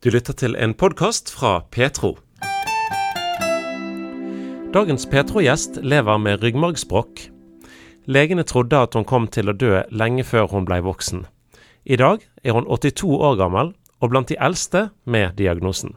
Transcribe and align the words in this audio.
Du 0.00 0.08
lytter 0.08 0.32
til 0.32 0.54
en 0.56 0.72
podkast 0.72 1.28
fra 1.28 1.58
Petro. 1.68 2.14
Dagens 4.72 5.04
Petro-gjest 5.04 5.76
lever 5.84 6.16
med 6.16 6.40
ryggmargsbrokk. 6.40 7.20
Legene 8.08 8.46
trodde 8.48 8.80
at 8.80 8.96
hun 8.96 9.04
kom 9.04 9.26
til 9.28 9.52
å 9.52 9.56
dø 9.60 9.82
lenge 9.92 10.24
før 10.24 10.48
hun 10.54 10.64
blei 10.64 10.80
voksen. 10.88 11.26
I 11.84 12.00
dag 12.00 12.24
er 12.40 12.56
hun 12.56 12.64
82 12.64 13.12
år 13.12 13.36
gammel 13.42 13.74
og 14.00 14.14
blant 14.14 14.32
de 14.32 14.40
eldste 14.40 14.86
med 15.04 15.36
diagnosen. 15.36 15.92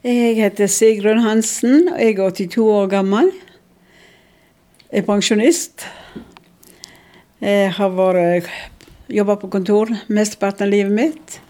Jeg 0.00 0.40
heter 0.40 0.72
Sigrun 0.72 1.20
Hansen, 1.20 1.90
og 1.92 2.00
jeg 2.00 2.16
er 2.16 2.36
82 2.40 2.68
år 2.80 2.92
gammel. 2.96 3.32
Jeg 4.88 5.04
er 5.04 5.10
pensjonist. 5.12 5.84
Jeg 7.44 7.74
har 7.76 8.54
jobba 9.12 9.36
på 9.36 9.58
kontor 9.60 9.92
mesteparten 10.08 10.70
av 10.70 10.78
livet 10.78 11.02
mitt. 11.04 11.42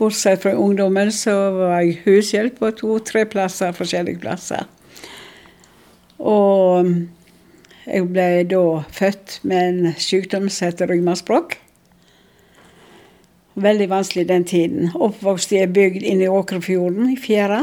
Bortsett 0.00 0.40
fra 0.42 0.54
ungdommen 0.56 1.10
så 1.12 1.34
var 1.52 1.80
jeg 1.82 1.98
hushjelp 2.06 2.60
på 2.62 2.70
to-tre 2.78 3.26
plasser, 3.28 3.74
forskjellige 3.76 4.22
plasser. 4.22 4.64
Og 6.16 6.88
jeg 7.84 8.06
ble 8.08 8.28
da 8.48 8.62
født 8.96 9.40
med 9.44 9.66
en 9.66 9.98
sykdom 10.00 10.48
som 10.48 10.70
heter 10.70 10.88
ryggmargsbrokk. 10.88 11.58
Veldig 13.60 13.90
vanskelig 13.90 14.24
den 14.28 14.46
tiden. 14.48 14.88
Oppvokst 14.94 15.52
i 15.52 15.60
ei 15.60 15.68
bygd 15.68 16.06
inne 16.06 16.28
i 16.28 16.32
Åkrefjorden, 16.32 17.10
i 17.12 17.18
fjæra. 17.20 17.60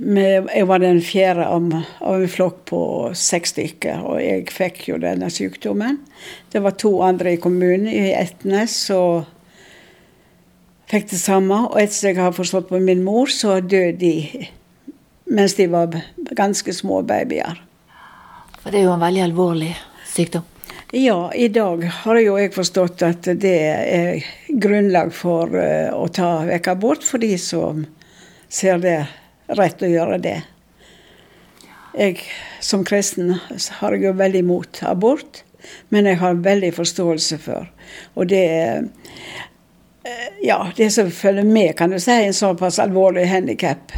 Jeg 0.00 0.66
var 0.66 0.80
den 0.80 1.02
fjerde 1.04 1.46
av 1.46 2.14
en 2.16 2.28
flokk 2.32 2.62
på 2.72 2.80
seks 3.14 3.52
stykker, 3.54 4.02
og 4.08 4.18
jeg 4.24 4.48
fikk 4.50 4.86
jo 4.88 4.98
denne 4.98 5.28
sykdommen. 5.30 6.00
Det 6.50 6.64
var 6.64 6.78
to 6.80 6.96
andre 7.04 7.36
i 7.36 7.40
kommunen, 7.40 7.86
i 7.92 8.14
Etnes 8.16 8.78
og 8.96 9.28
fikk 10.90 11.10
det 11.10 11.20
samme. 11.20 11.62
Og 11.70 11.80
etter 11.80 12.10
jeg 12.10 12.20
har 12.20 12.34
forstått 12.36 12.70
på 12.70 12.80
min 12.82 13.04
mor, 13.06 13.30
så 13.32 13.60
døde 13.60 13.96
de 14.00 14.48
mens 15.26 15.56
de 15.58 15.66
var 15.66 15.94
ganske 16.38 16.72
små 16.74 17.00
babyer. 17.02 17.58
For 18.60 18.70
det 18.70 18.80
er 18.80 18.86
jo 18.86 18.94
en 18.94 19.02
veldig 19.02 19.24
alvorlig 19.24 19.72
sykdom? 20.06 20.46
Ja, 20.94 21.32
i 21.34 21.48
dag 21.50 21.82
har 22.04 22.18
jo 22.22 22.36
jeg 22.38 22.52
forstått 22.54 23.02
at 23.02 23.26
det 23.42 23.56
er 23.66 24.26
grunnlag 24.62 25.10
for 25.14 25.50
uh, 25.50 25.90
å 25.98 26.06
ta 26.14 26.44
vekk 26.46 26.68
abort 26.76 27.02
for 27.02 27.18
de 27.18 27.32
som 27.42 27.82
ser 28.46 28.78
det 28.84 29.00
rett 29.58 29.82
å 29.82 29.90
gjøre 29.90 30.20
det. 30.22 30.36
Jeg 31.96 32.22
som 32.62 32.84
kristen 32.86 33.34
har 33.80 33.96
jeg 33.96 34.06
jo 34.06 34.14
veldig 34.14 34.44
imot 34.44 34.82
abort, 34.86 35.42
men 35.90 36.06
jeg 36.06 36.20
har 36.22 36.38
veldig 36.46 36.70
forståelse 36.76 37.40
for. 37.42 37.66
Og 38.14 38.30
det 38.30 38.46
Eh, 38.46 38.82
ja, 40.42 40.72
det 40.76 40.90
som 40.94 41.10
følger 41.10 41.44
med, 41.44 41.76
kan 41.76 41.90
du 41.90 42.00
si, 42.00 42.12
en 42.12 42.34
såpass 42.34 42.78
alvorlig 42.78 43.26
handikap. 43.30 43.92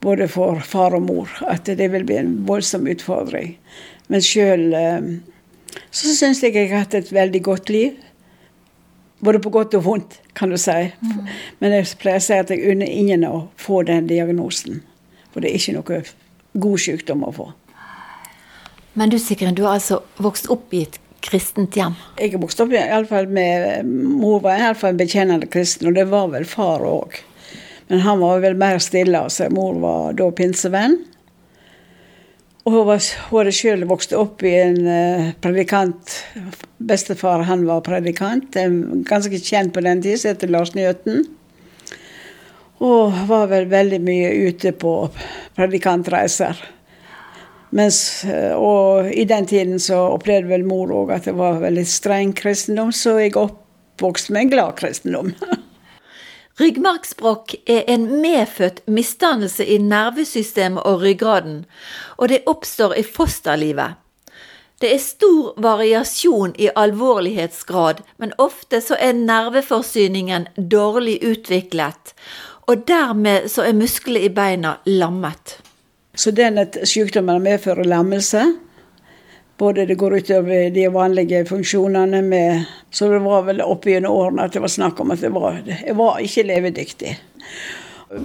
Både 0.00 0.26
for 0.28 0.60
far 0.66 0.94
og 0.98 1.02
mor. 1.02 1.30
At 1.46 1.66
det 1.66 1.88
vil 1.92 2.04
bli 2.06 2.16
en 2.18 2.32
voldsom 2.46 2.88
utfordring. 2.90 3.54
Men 4.10 4.24
sjøl 4.24 4.72
eh, 4.74 5.12
så 5.90 6.14
syns 6.16 6.42
jeg 6.42 6.56
jeg 6.56 6.72
har 6.72 6.84
hatt 6.84 6.96
et 6.98 7.12
veldig 7.12 7.42
godt 7.42 7.70
liv. 7.72 7.98
Både 9.22 9.38
på 9.38 9.52
godt 9.54 9.76
og 9.78 9.84
vondt, 9.86 10.18
kan 10.34 10.50
du 10.50 10.58
si. 10.58 10.90
Mm. 11.00 11.26
Men 11.62 11.76
jeg 11.76 11.92
pleier 12.02 12.18
å 12.18 12.24
si 12.24 12.38
at 12.42 12.50
jeg 12.50 12.66
unner 12.72 12.90
ingen 12.90 13.26
å 13.28 13.46
få 13.56 13.84
den 13.86 14.08
diagnosen. 14.10 14.82
For 15.30 15.40
det 15.40 15.52
er 15.52 15.60
ikke 15.60 15.76
noe 15.78 16.02
god 16.66 16.82
sykdom 16.82 17.22
å 17.28 17.34
få. 17.36 17.52
Men 18.98 19.12
du 19.12 19.18
Sigrun, 19.22 19.54
du 19.56 19.62
har 19.64 19.78
altså 19.78 20.02
vokst 20.20 20.50
opp 20.52 20.74
i 20.74 20.82
et 20.84 20.98
kristent 21.22 21.76
hjem? 21.78 21.94
Jeg 22.18 22.34
er 22.34 22.42
vokst 22.42 22.60
opp 22.62 22.74
i 22.74 22.80
alle 22.82 23.08
fall 23.08 23.28
med 23.32 23.86
Mor 23.86 24.42
var 24.44 24.60
iallfall 24.60 24.98
bekjennende 24.98 25.48
kristen, 25.50 25.88
og 25.90 25.96
det 25.98 26.08
var 26.10 26.28
vel 26.34 26.46
far 26.48 26.84
òg. 26.86 27.20
Men 27.90 28.04
han 28.04 28.20
var 28.22 28.42
vel 28.44 28.58
mer 28.58 28.78
stille 28.82 29.18
altså. 29.18 29.48
Mor 29.52 29.78
var 29.82 30.18
da 30.18 30.28
pinsevenn. 30.32 30.98
Og 32.62 32.72
hun, 32.72 32.84
var, 32.86 33.02
hun 33.28 33.40
hadde 33.40 33.54
sjøl 33.56 33.82
vokst 33.90 34.14
opp 34.14 34.44
i 34.46 34.52
en 34.60 34.78
uh, 34.86 35.32
predikant 35.42 36.12
Bestefar 36.82 37.44
han 37.46 37.64
var 37.66 37.82
predikant, 37.86 38.56
ganske 39.06 39.38
kjent 39.38 39.70
på 39.74 39.82
den 39.84 40.00
tid, 40.02 40.18
som 40.18 40.32
heter 40.32 40.50
Lars 40.50 40.72
Njøten. 40.74 41.20
Og 42.82 43.14
var 43.28 43.46
vel 43.52 43.68
veldig 43.70 44.00
mye 44.02 44.32
ute 44.48 44.72
på 44.74 44.94
predikantreiser. 45.54 46.58
Mens, 47.72 48.24
eh, 48.24 48.52
og 48.52 49.08
i 49.08 49.24
den 49.24 49.46
tiden 49.48 49.80
så 49.80 49.96
opplevde 50.12 50.50
vel 50.52 50.64
mor 50.68 50.92
òg 50.92 51.14
at 51.16 51.28
det 51.28 51.36
var 51.38 51.62
veldig 51.62 51.86
streng 51.88 52.34
kristendom, 52.36 52.92
så 52.92 53.16
jeg 53.22 53.36
oppvokste 53.40 54.34
med 54.34 54.46
en 54.46 54.52
glad 54.52 54.74
kristendom. 54.80 55.32
Ryggmargsbrokk 56.60 57.54
er 57.64 57.88
en 57.88 58.04
medfødt 58.20 58.82
misdannelse 58.84 59.64
i 59.64 59.78
nervesystemet 59.80 60.84
og 60.84 61.00
ryggraden, 61.00 61.62
og 62.20 62.28
det 62.28 62.42
oppstår 62.46 62.92
i 63.00 63.06
fosterlivet. 63.08 63.96
Det 64.82 64.92
er 64.92 65.00
stor 65.00 65.54
variasjon 65.62 66.52
i 66.60 66.68
alvorlighetsgrad, 66.76 68.02
men 68.20 68.36
ofte 68.36 68.82
så 68.84 68.98
er 69.00 69.16
nerveforsyningen 69.16 70.50
dårlig 70.58 71.22
utviklet, 71.24 72.12
og 72.68 72.84
dermed 72.84 73.48
så 73.48 73.64
er 73.64 73.78
musklene 73.78 74.26
i 74.26 74.32
beina 74.34 74.76
lammet. 74.84 75.61
Så 76.14 76.30
denne 76.36 76.66
sykdommen 76.84 77.40
medfører 77.42 77.88
lammelse. 77.88 78.44
Både 79.58 79.86
det 79.86 79.96
går 80.00 80.18
utover 80.20 80.70
de 80.74 80.88
vanlige 80.92 81.44
funksjonene 81.48 82.22
med 82.22 82.64
Så 82.90 83.08
det 83.08 83.20
var 83.24 83.46
vel 83.46 83.62
opp 83.64 83.86
gjennom 83.86 84.12
årene 84.12 84.44
at 84.44 84.52
det 84.52 84.60
var 84.60 84.72
snakk 84.72 85.00
om 85.00 85.12
at 85.14 85.22
jeg 85.22 85.32
var, 85.32 85.62
jeg 85.64 85.96
var 85.96 86.20
ikke 86.20 86.44
levedyktig. 86.48 87.12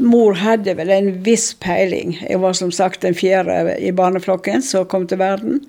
Mor 0.03 0.35
hadde 0.35 0.73
vel 0.75 0.91
en 0.91 1.09
viss 1.23 1.53
peiling. 1.63 2.17
Jeg 2.19 2.41
var 2.43 2.57
som 2.59 2.71
sagt 2.75 3.05
den 3.05 3.15
fjerde 3.15 3.77
i 3.79 3.93
barneflokken 3.95 4.65
som 4.65 4.87
kom 4.91 5.07
til 5.07 5.21
verden. 5.21 5.61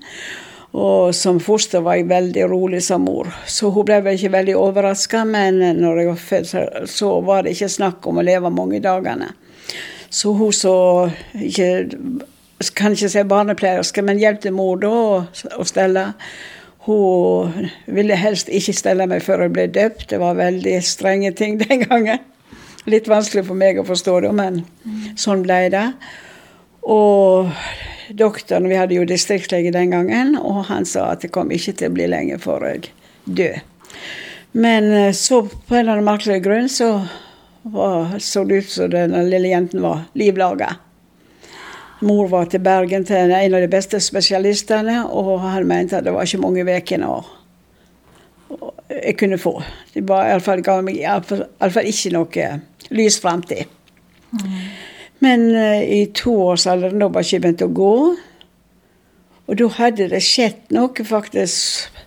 Og 0.75 1.15
som 1.15 1.39
foster 1.39 1.81
var 1.85 1.97
jeg 1.97 2.09
veldig 2.09 2.49
rolig 2.51 2.81
som 2.83 3.07
mor. 3.07 3.31
Så 3.47 3.71
hun 3.71 3.87
ble 3.87 4.01
vel 4.05 4.19
ikke 4.19 4.35
veldig 4.35 4.57
overraska, 4.59 5.23
men 5.25 5.61
når 5.79 6.01
jeg 6.01 6.09
var 6.09 6.25
født, 6.25 6.89
så 6.91 7.13
var 7.25 7.45
det 7.45 7.55
ikke 7.55 7.71
snakk 7.79 8.11
om 8.11 8.19
å 8.19 8.27
leve 8.27 8.51
mange 8.53 8.83
dagene. 8.83 9.31
Så 10.09 10.33
hun 10.33 10.53
så 10.53 10.75
ikke 11.37 11.87
Kan 12.75 12.91
ikke 12.91 13.07
si 13.07 13.21
barnepleierske, 13.23 14.01
men 14.03 14.19
hjelpte 14.19 14.51
mor 14.51 14.81
da 14.81 14.89
å 15.55 15.63
stelle. 15.63 16.01
Hun 16.83 17.69
ville 17.87 18.17
helst 18.19 18.49
ikke 18.51 18.73
stelle 18.75 19.05
meg 19.07 19.23
før 19.23 19.45
jeg 19.45 19.53
ble 19.55 19.65
døpt. 19.71 20.09
Det 20.11 20.19
var 20.19 20.35
veldig 20.35 20.73
strenge 20.83 21.31
ting 21.39 21.55
den 21.63 21.85
gangen. 21.85 22.25
Litt 22.89 23.07
vanskelig 23.07 23.45
for 23.47 23.55
meg 23.55 23.79
å 23.79 23.87
forstå 23.87 24.17
det, 24.25 24.33
men 24.35 24.59
sånn 25.19 25.45
ble 25.45 25.61
det. 25.71 25.85
Og 26.83 27.51
doktoren 28.19 28.67
Vi 28.67 28.77
hadde 28.79 28.97
jo 28.97 29.07
distriktslege 29.07 29.71
den 29.71 29.95
gangen, 29.95 30.35
og 30.35 30.65
han 30.67 30.87
sa 30.89 31.11
at 31.13 31.23
det 31.23 31.31
kom 31.31 31.51
ikke 31.53 31.77
til 31.79 31.91
å 31.91 31.95
bli 31.95 32.07
lenge 32.09 32.39
før 32.41 32.65
jeg 32.71 32.91
død. 33.25 33.59
Men 34.59 34.91
eh, 34.91 35.13
så 35.13 35.43
på 35.45 35.75
en 35.75 35.83
eller 35.83 35.99
annen 35.99 36.07
merkelig 36.09 36.41
grunn 36.41 36.69
så 36.71 36.89
var, 37.61 38.19
så 38.19 38.43
ut 38.43 38.69
som 38.69 38.89
den 38.89 39.15
lille 39.29 39.51
jenten 39.51 39.81
var 39.81 40.05
livlaga. 40.13 40.75
Mor 41.99 42.29
var 42.31 42.47
til 42.47 42.63
Bergen 42.63 43.03
til 43.05 43.33
en 43.35 43.55
av 43.55 43.59
de 43.59 43.67
beste 43.71 43.99
spesialistene, 43.99 45.01
og 45.11 45.41
han 45.43 45.67
mente 45.67 45.97
at 45.97 46.07
det 46.07 46.13
var 46.15 46.27
ikke 46.27 46.43
mange 46.45 46.63
ukene 46.63 47.11
jeg 48.89 49.17
kunne 49.19 49.37
få. 49.37 49.59
Det 49.93 50.01
var 50.07 50.29
iallfall, 50.29 50.63
ga 50.65 50.79
meg 50.81 50.97
iallfall 50.97 51.89
ikke 51.91 52.13
noe 52.15 52.47
lys 52.95 53.19
framtid. 53.21 53.69
Mm. 54.33 54.55
Men 55.19 55.45
uh, 55.53 55.83
i 55.83 56.07
toårsalderen 56.15 57.01
da 57.01 57.09
var 57.11 57.25
jeg 57.25 57.39
ikke 57.39 57.45
begynt 57.45 57.65
å 57.67 57.73
gå. 57.77 57.93
Og 59.49 59.57
da 59.59 59.69
hadde 59.79 60.09
det 60.13 60.21
skjedd 60.25 60.73
noe 60.73 61.05
faktisk 61.05 61.98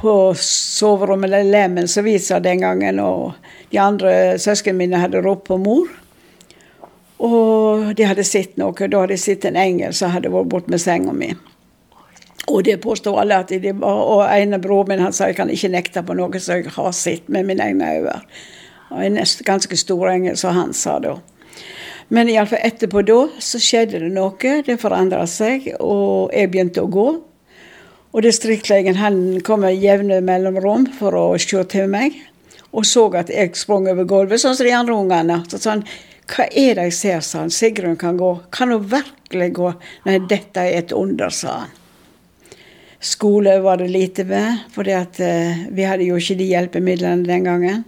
på 0.00 0.34
soverommet, 0.40 1.30
eller 1.30 1.50
lemmen, 1.52 1.88
som 1.88 2.04
vi 2.04 2.18
sa 2.18 2.40
den 2.40 2.60
gangen. 2.60 3.00
og 3.00 3.32
de 3.70 3.78
andre 3.78 4.38
søsknene 4.38 4.78
mine 4.78 5.00
hadde 5.02 5.22
ropt 5.22 5.48
på 5.48 5.58
mor. 5.60 5.88
Og 7.18 7.94
de 7.96 8.06
hadde 8.06 8.24
sett 8.24 8.56
noe. 8.56 8.72
Da 8.72 9.02
hadde 9.02 9.16
de 9.16 9.20
sett 9.20 9.44
en 9.44 9.58
engel 9.58 9.94
som 9.94 10.14
hadde 10.14 10.30
vært 10.32 10.50
borte 10.52 10.70
med 10.70 10.80
senga 10.80 11.12
mi. 11.12 11.32
Og 12.48 12.62
det 12.64 12.78
påstod 12.80 13.18
alle 13.20 13.42
at 13.42 13.50
de 13.52 13.72
var. 13.74 14.04
Og 14.08 14.22
ene 14.30 14.60
broren 14.62 14.94
min 14.94 15.02
han 15.04 15.12
sa 15.12 15.28
jeg 15.28 15.36
kan 15.36 15.50
ikke 15.52 15.72
nekte 15.74 16.04
på 16.06 16.16
noe 16.16 16.40
som 16.40 16.62
jeg 16.62 16.72
har 16.76 16.94
sett 16.96 17.28
med 17.28 17.48
mine 17.50 17.66
egne 17.66 17.90
øyne. 17.98 18.20
Og 18.88 19.02
en 19.04 19.18
ganske 19.44 19.76
stor 19.76 20.08
engel, 20.08 20.36
som 20.40 20.56
han 20.56 20.72
sa 20.72 20.96
da. 21.02 21.18
Men 22.08 22.30
iallfall 22.32 22.62
etterpå 22.64 23.02
da 23.04 23.18
så 23.44 23.60
skjedde 23.60 24.00
det 24.00 24.12
noe. 24.14 24.54
Det 24.64 24.78
forandra 24.80 25.26
seg, 25.28 25.66
og 25.76 26.32
jeg 26.32 26.52
begynte 26.54 26.86
å 26.86 26.88
gå. 26.88 27.08
Og 28.18 28.24
distriktlegen 28.26 28.98
han 28.98 29.38
kom 29.46 29.62
med 29.62 29.78
jevne 29.78 30.18
mellomrom 30.26 30.88
for 30.98 31.14
å 31.14 31.26
se 31.38 31.62
til 31.70 31.86
meg 31.92 32.16
og 32.76 32.84
så 32.86 33.06
at 33.16 33.30
jeg 33.32 33.56
sprang 33.56 33.88
over 33.88 34.06
gulvet, 34.08 34.40
sånn 34.42 34.56
som 34.56 34.66
de 34.66 34.74
andre 34.76 34.96
ungene. 34.96 35.40
Så 35.48 35.60
sånn, 35.62 35.84
hva 36.28 36.44
er 36.52 36.76
det 36.76 36.88
jeg 36.90 36.96
ser, 36.98 37.20
sa 37.24 37.42
han. 37.44 37.52
Sigrun 37.52 37.96
kan 38.00 38.18
gå. 38.20 38.34
Kan 38.52 38.72
hun 38.74 38.84
virkelig 38.90 39.52
gå? 39.56 39.72
Nei, 40.04 40.18
dette 40.28 40.66
er 40.66 40.82
et 40.82 40.92
under, 40.96 41.32
sa 41.32 41.62
han. 41.62 41.74
Skole 42.98 43.54
var 43.62 43.78
det 43.78 43.92
lite 43.94 44.24
ved, 44.26 44.64
for 44.74 44.82
uh, 44.82 45.58
vi 45.70 45.86
hadde 45.86 46.08
jo 46.08 46.18
ikke 46.18 46.34
de 46.40 46.48
hjelpemidlene 46.50 47.28
den 47.28 47.46
gangen. 47.46 47.84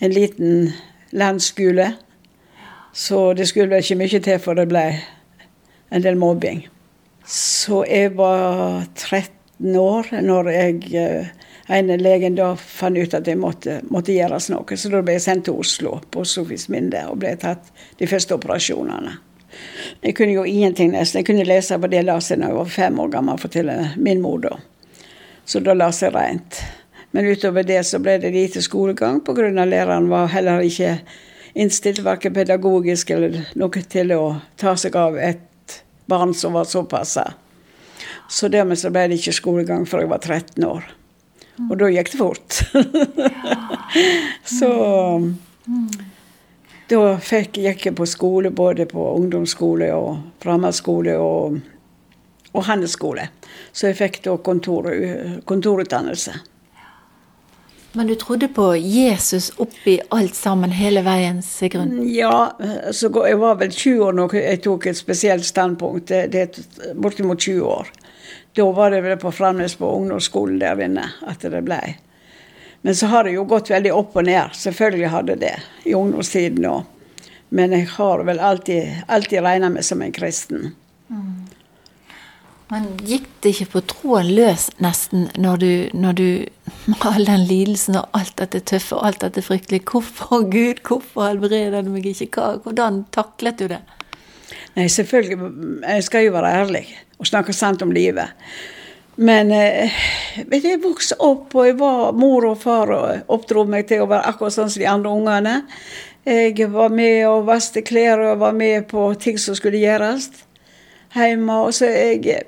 En 0.00 0.14
liten 0.14 0.72
landsskole. 1.12 1.92
Så 2.96 3.34
det 3.36 3.46
skulle 3.50 3.68
vel 3.70 3.84
ikke 3.84 4.00
mye 4.00 4.22
til 4.24 4.40
for 4.42 4.58
det 4.58 4.66
ble 4.72 4.86
en 5.92 6.02
del 6.02 6.16
mobbing. 6.18 6.64
Så 7.28 7.84
jeg 7.86 8.16
var 8.16 8.88
13 8.96 9.37
år 9.58 10.10
når 10.22 10.50
jeg 10.52 10.94
eh, 10.94 11.30
en 11.68 11.90
legen 12.00 12.36
da 12.38 12.54
fant 12.56 12.96
ut 12.96 13.14
at 13.14 13.26
det 13.26 13.36
måtte, 13.36 13.80
måtte, 13.92 14.14
gjøres 14.14 14.48
noe. 14.52 14.76
Så 14.76 14.90
da 14.92 15.02
ble 15.04 15.18
jeg 15.18 15.26
sendt 15.26 15.48
til 15.48 15.58
Oslo 15.60 15.98
på 16.10 16.24
Sofis 16.24 16.68
Minde 16.72 17.02
og 17.10 17.20
ble 17.20 17.34
tatt 17.40 17.72
de 17.98 18.08
første 18.08 18.38
operasjonene. 18.38 19.18
Jeg 20.04 20.14
kunne 20.16 20.36
jo 20.36 20.44
ingenting 20.46 20.92
nesten. 20.92 21.20
Jeg 21.20 21.28
kunne 21.28 21.46
lese 21.48 21.78
på 21.80 21.90
det 21.90 22.00
jeg 22.02 22.08
leste 22.08 22.38
da 22.38 22.50
jeg 22.50 22.58
var 22.58 22.72
fem 22.72 23.00
år 23.02 23.12
gammel, 23.12 23.40
forteller 23.40 23.94
min 23.96 24.22
mor 24.22 24.40
da. 24.44 24.54
Så 25.44 25.60
da 25.64 25.74
la 25.74 25.90
jeg 25.92 26.14
rent. 26.14 26.60
Men 27.10 27.26
utover 27.26 27.64
det 27.64 27.82
så 27.88 28.00
ble 28.04 28.18
det 28.20 28.34
lite 28.34 28.62
skolegang 28.62 29.20
pga. 29.24 29.64
læreren 29.64 30.08
var 30.08 30.28
heller 30.28 30.60
ikke 30.60 30.98
innstilt 31.54 32.04
verken 32.04 32.34
pedagogisk 32.34 33.10
eller 33.10 33.44
noe 33.56 33.82
til 33.88 34.12
å 34.12 34.36
ta 34.56 34.76
seg 34.76 34.96
av 34.96 35.16
et 35.18 35.82
barn 36.06 36.34
som 36.34 36.52
var 36.52 36.64
såpass. 36.64 37.18
Så 38.28 38.48
dermed 38.52 38.78
så 38.78 38.90
ble 38.92 39.06
det 39.08 39.20
ikke 39.20 39.36
skolegang 39.36 39.86
før 39.88 40.04
jeg 40.04 40.10
var 40.12 40.20
13 40.24 40.64
år. 40.68 40.88
Og 41.66 41.78
da 41.80 41.88
gikk 41.90 42.12
det 42.12 42.18
fort. 42.20 42.58
så 44.58 44.70
da 46.88 47.00
fikk, 47.20 47.58
gikk 47.64 47.88
jeg 47.88 47.96
på 47.98 48.06
skole, 48.08 48.52
både 48.54 48.86
på 48.88 49.08
ungdomsskole 49.16 49.90
og 49.96 50.12
framhaldsskole 50.44 51.16
og, 51.20 51.58
og 52.52 52.68
handelsskole. 52.68 53.26
Så 53.72 53.90
jeg 53.90 53.98
fikk 53.98 54.22
da 54.28 54.36
kontor, 54.44 54.88
kontorutdannelse. 55.48 56.36
Men 57.96 58.06
du 58.06 58.14
trodde 58.20 58.48
på 58.52 58.74
Jesus 58.76 59.48
oppi 59.56 59.96
alt 60.14 60.36
sammen 60.36 60.70
hele 60.76 61.00
veien, 61.02 61.40
Sigrun? 61.42 61.96
Ja, 62.12 62.52
så 62.92 63.08
jeg 63.24 63.38
var 63.40 63.56
vel 63.58 63.72
20 63.72 64.04
år 64.04 64.18
når 64.20 64.36
jeg 64.38 64.60
tok 64.68 64.86
et 64.86 65.00
spesielt 65.00 65.48
standpunkt. 65.48 66.12
Det, 66.12 66.28
det 66.32 66.92
bortimot 66.94 67.40
20 67.40 67.64
år. 67.64 67.90
Da 68.56 68.66
var 68.74 68.90
det 68.90 69.02
vel 69.04 69.18
på 69.20 69.32
Framnes 69.32 69.76
på 69.78 69.90
ungdomsskolen 70.00 70.58
der 70.62 70.80
inne 70.84 71.06
at 71.26 71.44
det 71.44 71.62
ble. 71.66 71.80
Men 72.80 72.96
så 72.96 73.06
har 73.10 73.24
det 73.24 73.34
jo 73.34 73.46
gått 73.48 73.70
veldig 73.70 73.92
opp 73.94 74.16
og 74.16 74.26
ned. 74.28 74.54
Selvfølgelig 74.54 75.12
hadde 75.12 75.36
det 75.42 75.54
i 75.84 75.94
ungdomstiden 75.98 76.66
òg. 76.68 76.86
Men 77.48 77.72
jeg 77.72 77.88
har 77.94 78.22
vel 78.28 78.40
alltid, 78.44 79.04
alltid 79.08 79.42
regna 79.42 79.70
meg 79.72 79.86
som 79.86 80.02
en 80.04 80.12
kristen. 80.12 80.74
Mm. 81.08 81.48
Men 82.68 82.88
gikk 83.08 83.28
det 83.40 83.54
ikke 83.54 83.70
på 83.72 83.82
tråden 83.94 84.34
løs 84.36 84.66
nesten 84.84 85.30
når 85.40 85.62
du, 85.62 85.70
når 85.96 86.18
du 86.18 86.26
med 86.90 87.06
all 87.08 87.24
den 87.24 87.46
lidelsen 87.48 87.96
og 87.96 88.18
alt 88.18 88.34
dette 88.40 88.60
tøffe 88.68 88.98
og 88.98 89.06
alt 89.08 89.22
dette 89.24 89.44
fryktelige 89.44 89.88
Hvorfor, 89.88 90.44
Gud, 90.52 90.82
hvorfor 90.84 91.30
helbreder 91.30 91.86
du 91.86 91.88
meg 91.94 92.10
ikke? 92.12 92.44
Hvordan 92.66 93.06
taklet 93.14 93.62
du 93.62 93.70
det? 93.72 93.80
Nei, 94.78 94.86
selvfølgelig. 94.88 95.38
Jeg 95.82 96.02
skal 96.06 96.28
jo 96.28 96.34
være 96.36 96.50
ærlig 96.60 96.84
og 97.18 97.26
snakke 97.26 97.52
sant 97.56 97.82
om 97.82 97.90
livet. 97.90 98.36
Men 99.18 99.50
eh, 99.50 99.94
jeg 100.38 100.78
vokste 100.84 101.16
opp, 101.18 101.50
og 101.58 101.66
jeg 101.66 101.74
var 101.80 102.12
mor 102.14 102.46
og 102.46 102.60
far 102.62 102.92
og 102.94 103.32
oppdro 103.34 103.64
meg 103.66 103.88
til 103.90 104.04
å 104.04 104.06
være 104.06 104.30
akkurat 104.30 104.54
sånn 104.54 104.70
som 104.70 104.84
de 104.84 104.86
andre 104.86 105.10
ungene. 105.10 105.54
Jeg 106.28 106.68
var 106.70 106.94
med 106.94 107.24
og 107.26 107.48
vaste 107.48 107.82
klær 107.82 108.22
og 108.22 108.44
var 108.44 108.54
med 108.54 108.86
på 108.90 109.08
ting 109.18 109.40
som 109.42 109.58
skulle 109.58 109.82
gjøres 109.82 110.30
hjemme. 111.16 111.58
Og 111.64 111.74
så 111.74 111.90
jeg 111.90 112.44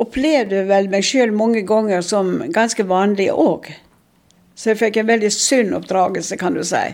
opplevde 0.00 0.64
vel 0.70 0.88
meg 0.88 1.04
sjøl 1.04 1.34
mange 1.36 1.66
ganger 1.68 2.00
som 2.06 2.38
ganske 2.54 2.88
vanlig 2.88 3.28
òg. 3.34 3.68
Så 4.56 4.72
jeg 4.72 4.80
fikk 4.80 5.02
en 5.02 5.12
veldig 5.12 5.32
sunn 5.34 5.76
oppdragelse, 5.76 6.40
kan 6.40 6.56
du 6.56 6.64
si. 6.64 6.86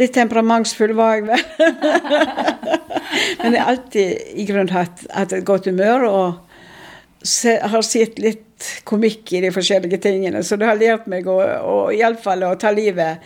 Litt 0.00 0.14
temperamentsfull 0.16 0.94
var 0.96 1.18
jeg 1.18 1.26
vel. 1.28 1.42
Men 3.42 3.56
jeg 3.56 3.60
har 3.60 3.72
alltid 3.74 4.38
i 4.40 4.46
grunnen 4.48 4.72
hatt, 4.72 5.02
hatt 5.12 5.34
et 5.36 5.44
godt 5.44 5.68
humør 5.68 6.06
og 6.08 7.26
se, 7.26 7.58
har 7.60 7.84
sett 7.84 8.20
litt 8.22 8.68
komikk 8.88 9.32
i 9.36 9.42
de 9.44 9.50
forskjellige 9.52 10.00
tingene. 10.04 10.42
Så 10.44 10.56
det 10.60 10.68
har 10.70 10.80
lært 10.80 11.08
meg 11.10 11.28
å, 11.28 11.36
å 11.40 11.76
iallfall 11.92 12.46
å 12.48 12.56
ta 12.60 12.72
livet 12.74 13.20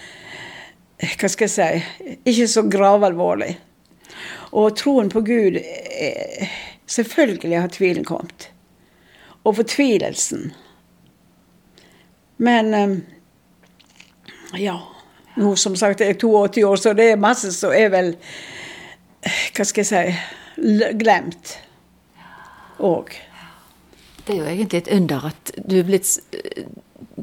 Hva 1.18 1.28
skal 1.28 1.48
jeg 1.48 1.54
si 1.54 2.16
Ikke 2.30 2.48
så 2.50 2.64
gravalvorlig. 2.70 3.52
Og 4.54 4.74
troen 4.78 5.10
på 5.10 5.24
Gud 5.26 5.58
eh, 5.58 6.50
Selvfølgelig 6.90 7.58
har 7.58 7.70
tvilen 7.74 8.04
kommet. 8.06 8.50
Og 9.44 9.56
fortvilelsen. 9.58 10.50
Men 12.44 12.74
eh, 12.74 12.96
ja. 14.62 14.78
Nå 15.40 15.54
som 15.58 15.76
sagt 15.76 16.00
er 16.00 16.12
jeg 16.12 16.18
er 16.18 16.22
82 16.22 16.64
år, 16.68 16.80
så 16.80 16.94
det 16.94 17.10
er 17.12 17.20
masse 17.20 17.52
som 17.54 17.74
er 17.74 17.90
vel 17.94 18.14
Hva 19.54 19.64
skal 19.64 19.82
jeg 19.82 19.90
si 19.90 20.92
glemt 21.00 21.56
òg. 22.78 23.14
Det 24.24 24.34
er 24.34 24.40
jo 24.40 24.48
egentlig 24.48 24.82
et 24.82 24.90
under 24.94 25.28
at 25.30 25.52
du 25.56 25.78
er 25.78 25.86
blitt 25.88 26.08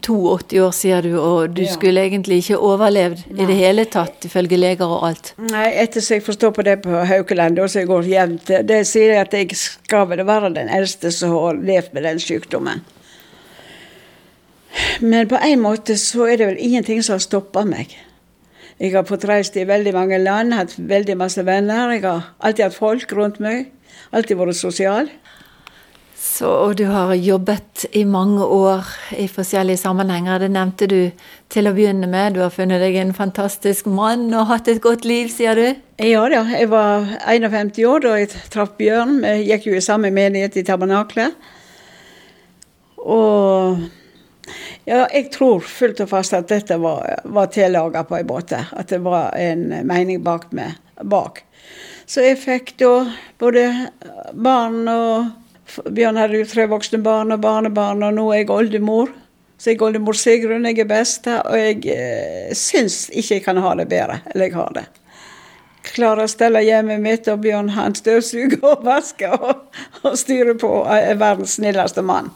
82 0.02 0.60
år, 0.62 0.72
sier 0.75 1.04
du, 1.06 1.16
og 1.19 1.56
du 1.56 1.63
ja. 1.63 1.72
skulle 1.72 2.04
egentlig 2.06 2.42
ikke 2.42 2.60
overlevd 2.62 3.25
Nei. 3.30 3.42
i 3.44 3.48
det 3.50 3.58
hele 3.60 3.86
tatt, 3.92 4.25
ifølge 4.28 4.60
leger 4.60 4.88
og 4.88 5.07
alt? 5.10 5.34
Nei, 5.52 5.68
etter 5.81 6.04
så 6.04 6.18
jeg 6.18 6.25
forstår 6.25 6.54
på 6.56 6.66
det 6.68 6.78
på 6.86 7.04
Haukeland, 7.10 7.60
så 7.68 7.84
jeg 7.84 7.90
går 7.90 8.10
jevnt, 8.10 8.54
det 8.69 8.81
sier 8.90 9.19
at 9.22 9.36
jeg 9.36 9.52
skal 9.57 10.07
vel 10.12 10.24
være 10.28 10.54
den 10.56 10.72
eldste 10.72 11.12
som 11.16 11.36
har 11.36 11.60
levd 11.60 11.96
med 11.98 12.07
den 12.07 12.22
sykdommen. 12.24 12.86
Men 15.01 15.27
på 15.27 15.39
en 15.41 15.62
måte 15.63 15.97
så 16.00 16.29
er 16.29 16.39
det 16.39 16.47
vel 16.51 16.63
ingenting 16.63 17.03
som 17.03 17.18
har 17.18 17.25
stoppa 17.25 17.65
meg. 17.68 17.94
Jeg 18.81 18.95
har 18.95 19.06
fått 19.06 19.27
reist 19.29 19.57
i 19.62 19.68
veldig 19.69 19.94
mange 19.94 20.18
land, 20.18 20.56
hatt 20.57 20.73
veldig 20.77 21.18
masse 21.19 21.44
venner. 21.45 21.91
Jeg 21.94 22.06
har 22.07 22.31
alltid 22.39 22.65
hatt 22.65 22.77
folk 22.77 23.13
rundt 23.13 23.38
meg. 23.44 23.68
Alltid 24.12 24.39
vært 24.39 24.57
sosial. 24.57 25.12
Så, 26.21 26.47
og 26.47 26.75
du 26.79 26.85
har 26.89 27.13
jobbet 27.13 27.85
i 27.97 28.01
mange 28.09 28.41
år 28.41 28.88
i 29.18 29.27
forskjellige 29.29 29.77
sammenhenger. 29.81 30.41
Det 30.41 30.50
nevnte 30.53 30.88
du 30.89 31.00
til 31.51 31.69
å 31.69 31.73
begynne 31.77 32.09
med. 32.09 32.33
Du 32.33 32.41
har 32.41 32.53
funnet 32.53 32.81
deg 32.81 32.97
en 33.01 33.13
fantastisk 33.13 33.89
mann 33.89 34.27
og 34.33 34.50
hatt 34.50 34.69
et 34.71 34.81
godt 34.81 35.06
liv, 35.06 35.29
sier 35.33 35.57
du? 35.57 35.81
Ja 36.01 36.25
da. 36.33 36.41
Jeg 36.50 36.71
var 36.73 37.06
51 37.29 37.81
år 37.89 38.06
da 38.06 38.18
jeg 38.18 38.33
traff 38.53 38.73
Bjørn. 38.81 39.19
Vi 39.21 39.50
gikk 39.51 39.69
jo 39.69 39.77
i 39.77 39.85
samme 39.85 40.13
menighet 40.13 40.57
i 40.57 40.65
tabernaklet. 40.65 41.38
Og 43.01 43.81
ja, 44.86 45.06
jeg 45.14 45.30
tror 45.34 45.62
fullt 45.66 46.02
og 46.04 46.10
fast 46.12 46.34
at 46.38 46.50
dette 46.50 46.78
var, 46.82 47.22
var 47.24 47.52
tillaga 47.54 48.04
på 48.08 48.18
en 48.18 48.30
måte. 48.30 48.64
At 48.72 48.90
det 48.94 49.02
var 49.06 49.36
en 49.38 49.70
mening 49.88 50.24
bak 50.26 50.50
meg. 50.56 50.80
Bak. 51.02 51.44
Så 52.06 52.26
jeg 52.26 52.40
fikk 52.42 52.74
da 52.81 52.95
både 53.40 53.68
barn 54.33 54.83
og 54.92 55.38
Bjørn 55.88 56.18
hadde 56.19 56.42
jo 56.42 56.48
tre 56.52 56.66
voksne 56.68 57.00
barn 57.00 57.31
og 57.31 57.40
barnebarn, 57.44 58.02
og 58.04 58.18
nå 58.18 58.26
er 58.33 58.42
jeg 58.42 58.50
oldemor. 58.52 59.14
Så 59.56 59.71
jeg 59.71 59.78
er 59.78 59.86
oldemor 59.86 60.18
Sigrun, 60.18 60.66
jeg 60.68 60.81
er 60.83 60.90
beste, 60.90 61.38
og 61.45 61.56
jeg 61.56 61.86
eh, 61.94 62.50
syns 62.57 63.06
ikke 63.14 63.38
jeg 63.38 63.45
kan 63.45 63.62
ha 63.62 63.76
det 63.80 63.88
bedre 63.92 64.19
eller 64.33 64.50
jeg 64.50 64.57
har 64.57 64.74
det. 64.76 64.83
Klarer 65.94 66.26
å 66.26 66.30
stelle 66.30 66.66
hjemmet 66.66 67.00
mitt, 67.02 67.30
og 67.31 67.40
Bjørn 67.45 67.71
han 67.78 67.95
støvsuger 67.95 68.60
og 68.74 68.83
vasker 68.86 69.38
og, 69.38 69.64
og 70.04 70.18
styrer 70.19 70.57
på, 70.60 70.74
er 70.92 71.16
verdens 71.21 71.56
snilleste 71.62 72.04
mann. 72.06 72.33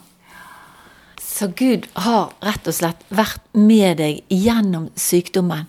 Så 1.36 1.46
Gud 1.56 1.84
har 1.92 2.30
rett 2.40 2.68
og 2.70 2.72
slett 2.72 3.02
vært 3.12 3.42
med 3.52 3.98
deg 4.00 4.22
gjennom 4.32 4.86
sykdommen. 4.96 5.66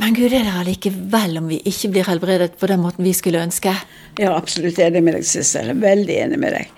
Men 0.00 0.14
Gud 0.16 0.32
er 0.32 0.46
der 0.46 0.62
allikevel 0.62 1.36
om 1.42 1.50
vi 1.52 1.58
ikke 1.68 1.90
blir 1.92 2.06
helbredet 2.08 2.54
på 2.56 2.70
den 2.70 2.80
måten 2.80 3.04
vi 3.04 3.12
skulle 3.12 3.42
ønske? 3.44 3.74
Ja, 4.16 4.30
absolutt 4.32 4.80
enig 4.80 5.02
med 5.04 5.18
deg, 5.18 5.26
Sissel. 5.28 5.74
Veldig 5.82 6.16
enig 6.22 6.38
med 6.40 6.56
deg. 6.56 6.72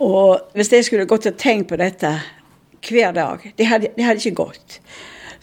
Og 0.00 0.56
hvis 0.56 0.72
jeg 0.72 0.86
skulle 0.88 1.04
gått 1.10 1.28
og 1.28 1.36
tenkt 1.36 1.68
på 1.68 1.76
dette 1.76 2.14
hver 2.86 3.12
dag, 3.12 3.44
det 3.60 3.68
hadde, 3.68 3.92
det 3.92 4.08
hadde 4.08 4.24
ikke 4.24 4.40
gått. 4.46 4.80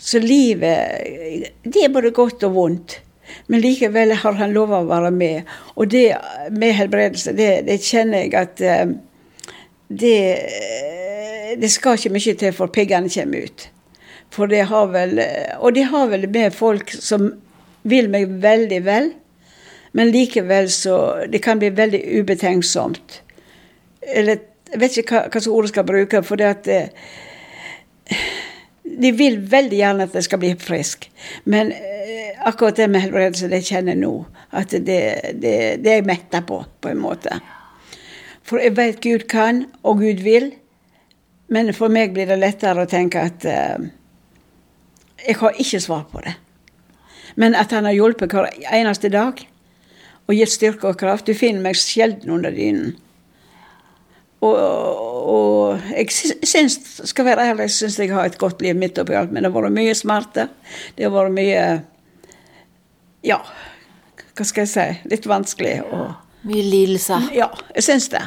Så 0.01 0.17
livet 0.17 1.53
Det 1.61 1.85
er 1.85 1.93
både 1.93 2.15
godt 2.17 2.47
og 2.49 2.57
vondt. 2.57 2.97
Men 3.45 3.61
likevel 3.61 4.15
har 4.23 4.41
han 4.41 4.57
lova 4.57 4.81
å 4.81 4.89
være 4.89 5.13
med. 5.13 5.53
Og 5.77 5.93
det 5.93 6.07
med 6.49 6.73
helbredelse, 6.81 7.37
det, 7.37 7.67
det 7.69 7.77
kjenner 7.85 8.25
jeg 8.25 8.33
at 8.41 8.65
eh, 8.65 8.97
det 9.93 10.17
det 11.59 11.69
skal 11.71 11.97
ikke 11.97 12.13
mye 12.13 12.35
til 12.39 12.53
for 12.55 12.73
piggene 12.73 13.11
kommer 13.13 13.47
ut. 13.47 13.67
For 14.33 14.49
det 14.49 14.63
har 14.69 14.87
vel, 14.93 15.19
og 15.59 15.75
det 15.75 15.87
har 15.91 16.07
vel 16.09 16.25
med 16.29 16.55
folk 16.55 16.93
som 16.93 17.29
vil 17.83 18.09
meg 18.11 18.31
veldig 18.43 18.79
vel, 18.85 19.11
men 19.93 20.09
likevel 20.09 20.71
så 20.73 21.25
Det 21.29 21.39
kan 21.39 21.59
bli 21.59 21.69
veldig 21.69 22.01
ubetenksomt. 22.19 23.21
Eller 24.01 24.39
jeg 24.71 24.79
vet 24.81 24.97
ikke 24.97 25.13
hva, 25.13 25.27
hva 25.27 25.37
slags 25.37 25.51
ord 25.53 25.67
jeg 25.67 25.73
skal 25.75 25.85
bruke, 25.85 26.23
for 26.25 26.41
det 26.41 26.47
at 26.49 26.67
eh, 26.73 28.23
De 28.83 29.11
vil 29.15 29.37
veldig 29.51 29.77
gjerne 29.77 30.07
at 30.07 30.15
jeg 30.17 30.25
skal 30.25 30.41
bli 30.41 30.55
frisk. 30.59 31.05
Men 31.45 31.71
eh, 31.71 32.33
akkurat 32.41 32.77
det 32.77 32.89
med 32.89 33.05
helbredelse, 33.05 33.51
det 33.51 33.61
kjenner 33.67 33.93
jeg 33.93 34.01
nå. 34.01 34.15
At 34.51 34.73
det, 34.73 34.99
det, 35.37 35.53
det 35.83 35.91
er 35.91 36.01
jeg 36.01 36.09
metta 36.09 36.41
på, 36.41 36.63
på 36.81 36.89
en 36.89 37.01
måte. 37.01 37.37
For 38.43 38.59
jeg 38.59 38.75
vet 38.77 39.01
Gud 39.01 39.27
kan, 39.29 39.65
og 39.83 40.01
Gud 40.01 40.25
vil. 40.25 40.51
Men 41.53 41.69
for 41.77 41.91
meg 41.93 42.15
blir 42.15 42.29
det 42.29 42.39
lettere 42.41 42.85
å 42.85 42.89
tenke 42.89 43.21
at 43.29 43.45
eh, 43.45 43.89
jeg 45.27 45.37
har 45.39 45.59
ikke 45.61 45.81
svar 45.83 46.07
på 46.11 46.23
det. 46.25 46.33
Men 47.39 47.55
at 47.57 47.73
han 47.73 47.85
har 47.87 47.95
hjulpet 47.95 48.33
hver 48.33 48.49
eneste 48.73 49.09
dag 49.13 49.39
og 50.23 50.35
gitt 50.37 50.53
styrke 50.53 50.89
og 50.91 50.99
kraft. 50.99 51.27
Du 51.27 51.37
finner 51.37 51.63
meg 51.65 51.77
sjelden 51.79 52.31
under 52.33 52.53
dynen. 52.53 52.93
Og, 54.43 54.57
og 54.59 55.85
jeg 55.93 56.09
syns, 56.43 56.75
skal 57.07 57.29
være 57.29 57.45
ærlig, 57.53 57.69
syns 57.71 57.95
jeg 58.01 58.11
har 58.11 58.27
et 58.27 58.39
godt 58.41 58.61
liv 58.63 58.75
midt 58.75 58.99
oppi 58.99 59.15
alt. 59.15 59.31
Men 59.31 59.45
det 59.45 59.51
har 59.51 59.55
vært 59.55 59.75
mye 59.77 59.95
smerte. 59.95 60.49
Det 60.97 61.07
har 61.07 61.13
vært 61.15 61.35
mye 61.37 61.63
Ja, 63.23 63.39
hva 64.35 64.45
skal 64.47 64.65
jeg 64.65 64.73
si? 64.73 64.87
Litt 65.13 65.29
vanskelig. 65.29 65.77
Og, 65.85 66.09
Mye 66.49 66.63
lidelser. 66.67 67.29
ja, 67.37 67.47
jeg 67.77 67.85
syns 67.85 68.09
det. 68.11 68.23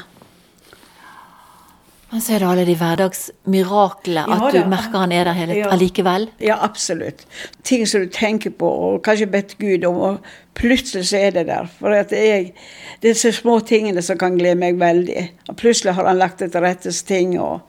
Men 2.16 2.22
så 2.24 2.32
er 2.32 2.40
det 2.40 2.46
alle 2.48 2.62
de 2.64 2.74
hverdagsmiraklene, 2.80 4.36
Ja 4.38 4.46
at 4.46 4.54
du 4.54 4.68
merker 4.72 5.02
han 5.02 5.12
er 5.12 5.24
der 5.28 5.34
hele 5.36 5.54
Ja. 5.58 5.66
allikevel. 5.68 6.30
Ja, 6.40 6.54
absolutt. 6.64 7.26
Ting 7.62 7.86
som 7.86 8.00
du 8.00 8.06
tenker 8.08 8.50
på 8.50 8.70
og 8.70 9.02
kanskje 9.02 9.26
bedt 9.26 9.58
Gud 9.58 9.84
om, 9.84 9.96
og 9.96 10.18
plutselig 10.54 11.08
så 11.10 11.18
er 11.18 11.30
det 11.30 11.46
der. 11.46 11.66
For 11.78 11.92
at 11.92 12.12
jeg, 12.12 12.54
det 13.02 13.10
er 13.10 13.14
så 13.14 13.32
små 13.32 13.58
tingene 13.60 14.02
som 14.02 14.16
kan 14.18 14.38
glede 14.38 14.54
meg 14.54 14.80
veldig. 14.80 15.30
Og 15.48 15.56
plutselig 15.56 15.94
har 15.94 16.06
han 16.06 16.16
lagt 16.16 16.38
det 16.40 16.52
til 16.52 16.60
rettes 16.60 17.02
ting. 17.02 17.40
Og, 17.40 17.60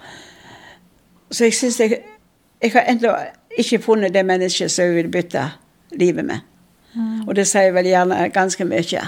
så 1.31 1.43
jeg 1.43 1.53
syns 1.53 1.79
jeg, 1.79 1.99
jeg 2.63 2.71
har 2.71 2.87
ennå 2.87 3.15
ikke 3.57 3.79
funnet 3.83 4.13
det 4.13 4.25
mennesket 4.25 4.71
som 4.71 4.85
jeg 4.85 4.95
vil 4.95 5.11
bytte 5.11 5.43
livet 5.91 6.25
med. 6.25 6.39
Og 7.27 7.35
det 7.35 7.47
sier 7.47 7.75
vel 7.75 7.85
gjerne 7.85 8.29
ganske 8.29 8.63
mye. 8.65 9.07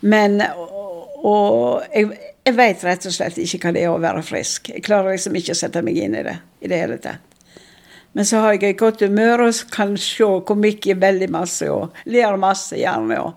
Men 0.00 0.40
og, 0.56 1.24
og 1.24 1.82
jeg, 1.94 2.31
jeg 2.42 2.56
vet 2.58 2.84
rett 2.84 3.04
og 3.06 3.14
slett 3.14 3.38
ikke 3.38 3.60
hva 3.62 3.74
det 3.74 3.84
er 3.84 3.92
å 3.92 4.00
være 4.02 4.22
frisk. 4.26 4.72
Jeg 4.74 4.82
klarer 4.86 5.14
liksom 5.14 5.36
ikke 5.38 5.54
å 5.54 5.60
sette 5.60 5.82
meg 5.84 5.98
inn 6.02 6.16
i 6.18 6.24
det 6.26 6.38
i 6.62 6.70
det 6.70 6.80
hele 6.80 6.98
tatt. 7.02 7.28
Men 8.12 8.26
så 8.28 8.42
har 8.42 8.56
jeg 8.56 8.74
et 8.74 8.80
godt 8.80 9.00
humør 9.06 9.46
og 9.46 9.60
kan 9.72 9.94
se 10.00 10.26
komikk 10.48 10.90
i 10.90 10.98
veldig 11.00 11.30
masse 11.32 11.68
og 11.72 11.94
ler 12.12 12.36
masse 12.40 12.76
gjerne 12.76 13.20
og 13.22 13.32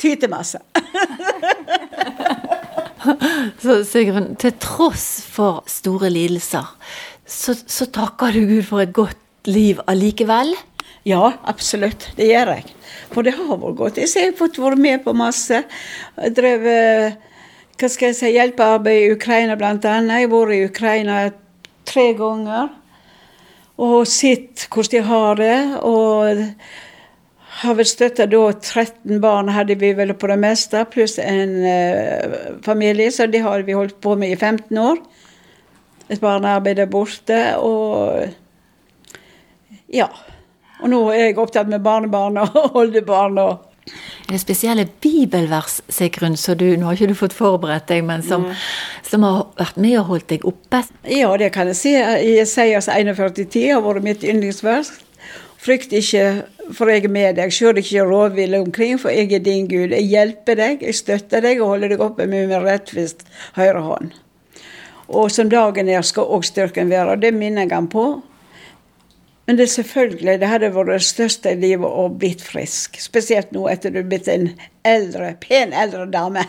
tyter 0.00 0.32
masse. 0.32 0.58
Så 3.62 3.78
Sigrun, 3.88 4.34
til 4.40 4.52
tross 4.60 5.22
for 5.24 5.62
store 5.70 6.10
lidelser, 6.12 6.66
så, 7.24 7.54
så 7.54 7.86
takker 7.88 8.34
du 8.34 8.42
Gud 8.44 8.66
for 8.68 8.82
et 8.82 8.92
godt 8.92 9.48
liv 9.48 9.80
allikevel? 9.88 10.52
Ja, 11.08 11.30
absolutt. 11.48 12.10
Det 12.18 12.28
gjør 12.28 12.52
jeg. 12.58 12.66
For 13.14 13.24
det 13.24 13.32
har 13.38 13.56
vært 13.62 13.78
godt. 13.78 14.00
Jeg 14.02 14.12
har 14.12 14.36
fått 14.36 14.60
være 14.60 14.76
med 14.76 15.00
på 15.06 15.14
masse. 15.16 15.62
Jeg 16.18 16.34
drev 16.36 16.66
eh, 16.68 17.16
hva 17.80 17.88
skal 17.88 18.10
jeg 18.10 18.16
si, 18.18 18.28
hjelpearbeid 18.34 19.06
i 19.06 19.12
Ukraina 19.14 19.54
annet. 19.56 19.84
Jeg 19.88 20.26
har 20.26 20.32
vært 20.34 20.52
i 20.52 20.64
Ukraina 20.68 21.16
tre 21.88 22.10
ganger. 22.18 22.68
Og 23.80 24.04
sett 24.08 24.66
hvordan 24.68 24.92
de 24.92 25.00
har 25.06 25.40
det. 25.40 25.58
Og 25.88 26.42
har 27.60 27.78
vel 27.78 27.88
støtta 27.88 28.26
da 28.28 28.42
13 28.52 29.20
barn, 29.20 29.48
hadde 29.52 29.78
vi 29.80 29.92
vel 29.96 30.12
på 30.16 30.28
det 30.30 30.38
meste, 30.40 30.84
pluss 30.92 31.18
en 31.20 31.56
eh, 31.64 32.36
familie. 32.64 33.10
Så 33.12 33.26
det 33.32 33.40
har 33.44 33.64
vi 33.64 33.76
holdt 33.76 34.00
på 34.04 34.16
med 34.16 34.34
i 34.34 34.36
15 34.36 34.78
år. 34.78 35.00
Et 36.10 36.20
barnearbeid 36.20 36.76
der 36.82 36.90
borte. 36.90 37.40
Og 37.64 38.28
ja. 39.88 40.08
Og 40.80 40.88
nå 40.92 41.00
er 41.14 41.30
jeg 41.30 41.40
opptatt 41.40 41.68
med 41.68 41.84
barnebarn 41.84 42.40
og 42.44 42.76
oldebarn. 42.82 43.40
og 43.40 43.69
Er 43.88 44.36
det 44.36 44.40
spesielle 44.42 44.86
bibelvers, 45.02 45.80
Sigrun, 45.90 46.36
så 46.38 46.54
du, 46.54 46.66
nå 46.78 46.86
har 46.86 46.98
ikke 46.98 47.10
du 47.10 47.18
fått 47.18 47.34
forberedt 47.34 47.88
deg, 47.90 48.04
men 48.06 48.22
som, 48.22 48.46
som 49.06 49.24
har 49.26 49.40
vært 49.58 49.80
med 49.80 49.96
og 49.98 50.10
holdt 50.12 50.28
deg 50.30 50.46
oppe? 50.46 50.84
Ja, 51.08 51.32
det 51.40 51.50
kan 51.56 51.70
jeg 51.70 51.78
si. 51.80 51.94
Jesajas 51.96 52.90
41,10 52.92 53.72
har 53.72 53.82
vært 53.86 54.06
mitt 54.06 54.26
yndlingsvers. 54.26 54.92
Frykt 55.60 55.92
ikke, 55.92 56.46
for 56.76 56.88
jeg 56.88 57.04
er 57.04 57.12
med 57.12 57.36
deg. 57.36 57.52
Kjør 57.52 57.82
ikke 57.82 58.06
rådville 58.08 58.62
omkring, 58.62 58.96
for 59.00 59.12
jeg 59.12 59.32
er 59.36 59.42
din 59.44 59.68
Gud. 59.68 59.92
Jeg 59.92 60.08
hjelper 60.08 60.56
deg, 60.60 60.86
jeg 60.86 60.96
støtter 60.96 61.44
deg 61.44 61.60
og 61.60 61.74
holder 61.74 61.92
deg 61.94 62.04
oppe 62.04 62.28
med 62.30 62.48
min 62.48 62.64
rettvist 62.64 63.26
høyre 63.58 63.82
hånd. 63.84 64.14
Og 65.10 65.26
som 65.34 65.50
dagen 65.50 65.90
er, 65.90 66.06
skal 66.06 66.30
òg 66.30 66.46
styrken 66.46 66.92
være. 66.92 67.18
Det 67.20 67.34
minner 67.34 67.66
jeg 67.66 67.74
ham 67.74 67.90
på. 67.90 68.06
Men 69.50 69.56
det 69.58 69.64
er 69.64 69.70
selvfølgelig, 69.72 70.34
det 70.38 70.46
hadde 70.46 70.68
vært 70.70 70.92
det 70.92 71.02
største 71.02 71.50
i 71.50 71.56
livet 71.58 71.82
å 71.90 72.04
blitt 72.14 72.38
frisk. 72.46 73.00
Spesielt 73.02 73.48
nå 73.50 73.64
etter 73.66 73.90
du 73.90 73.96
er 73.98 74.06
blitt 74.06 74.28
en 74.30 74.44
eldre, 74.86 75.32
pen 75.42 75.72
eldre 75.74 76.04
dame. 76.06 76.44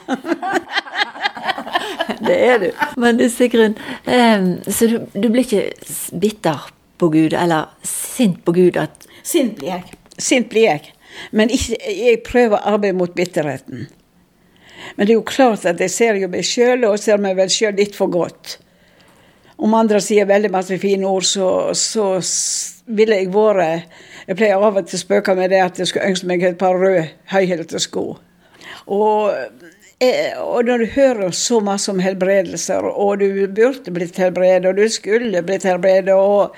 det 2.27 2.35
er 2.45 2.61
du. 2.61 2.67
Men 3.01 3.17
du, 3.17 3.25
Sigrun, 3.33 3.73
um, 4.05 4.45
så 4.69 4.91
du, 4.91 4.99
du 5.17 5.27
blir 5.33 5.47
ikke 5.47 6.13
bitter 6.21 6.69
på 7.01 7.09
Gud, 7.09 7.33
eller 7.33 7.73
sint 7.89 8.43
på 8.45 8.53
Gud 8.59 8.77
at 8.77 9.09
Sint 9.25 9.57
blir 9.57 9.79
jeg. 9.79 9.97
Sint 10.21 10.53
blir 10.53 10.69
jeg. 10.69 10.93
Men 11.33 11.49
ikke, 11.49 11.81
jeg 11.81 12.21
prøver 12.29 12.59
å 12.59 12.75
arbeide 12.75 13.01
mot 13.01 13.17
bitterheten. 13.17 13.87
Men 14.93 15.07
det 15.07 15.15
er 15.15 15.23
jo 15.23 15.25
klart 15.25 15.65
at 15.65 15.81
jeg 15.81 15.97
ser 15.97 16.21
jo 16.21 16.29
meg 16.29 16.45
sjøl, 16.45 16.85
og 16.85 17.01
ser 17.01 17.17
meg 17.17 17.33
vel 17.41 17.49
sjøl 17.49 17.81
litt 17.81 17.97
for 17.97 18.13
godt. 18.13 18.59
Om 19.61 19.75
andre 19.77 19.99
sier 20.01 20.29
veldig 20.29 20.49
masse 20.53 20.77
fine 20.81 21.05
ord, 21.05 21.25
så, 21.25 21.49
så 21.77 22.15
ville 22.97 23.19
jeg 23.19 23.31
vært 23.33 23.91
Jeg 24.27 24.37
pleier 24.37 24.61
av 24.61 24.77
og 24.77 24.87
til 24.87 24.99
å 24.99 25.01
spøke 25.01 25.35
med 25.35 25.49
det 25.51 25.61
at 25.63 25.79
jeg 25.79 25.89
skulle 25.89 26.11
ønske 26.11 26.27
meg 26.29 26.43
et 26.45 26.59
par 26.61 26.77
røde, 26.77 27.07
høyhælte 27.31 27.79
sko. 27.81 28.03
Og, 28.85 29.31
eh, 29.99 30.37
og 30.37 30.65
når 30.65 30.83
du 30.83 30.85
hører 30.95 31.31
så 31.35 31.59
masse 31.59 31.91
om 31.91 31.99
helbredelser, 31.99 32.85
og 32.85 33.19
du 33.19 33.47
burde 33.47 33.91
blitt 33.91 34.17
helbredet, 34.21 34.69
og 34.69 34.77
du 34.77 34.87
skulle 34.89 35.41
blitt 35.43 35.65
helbredet, 35.67 36.13
og 36.13 36.55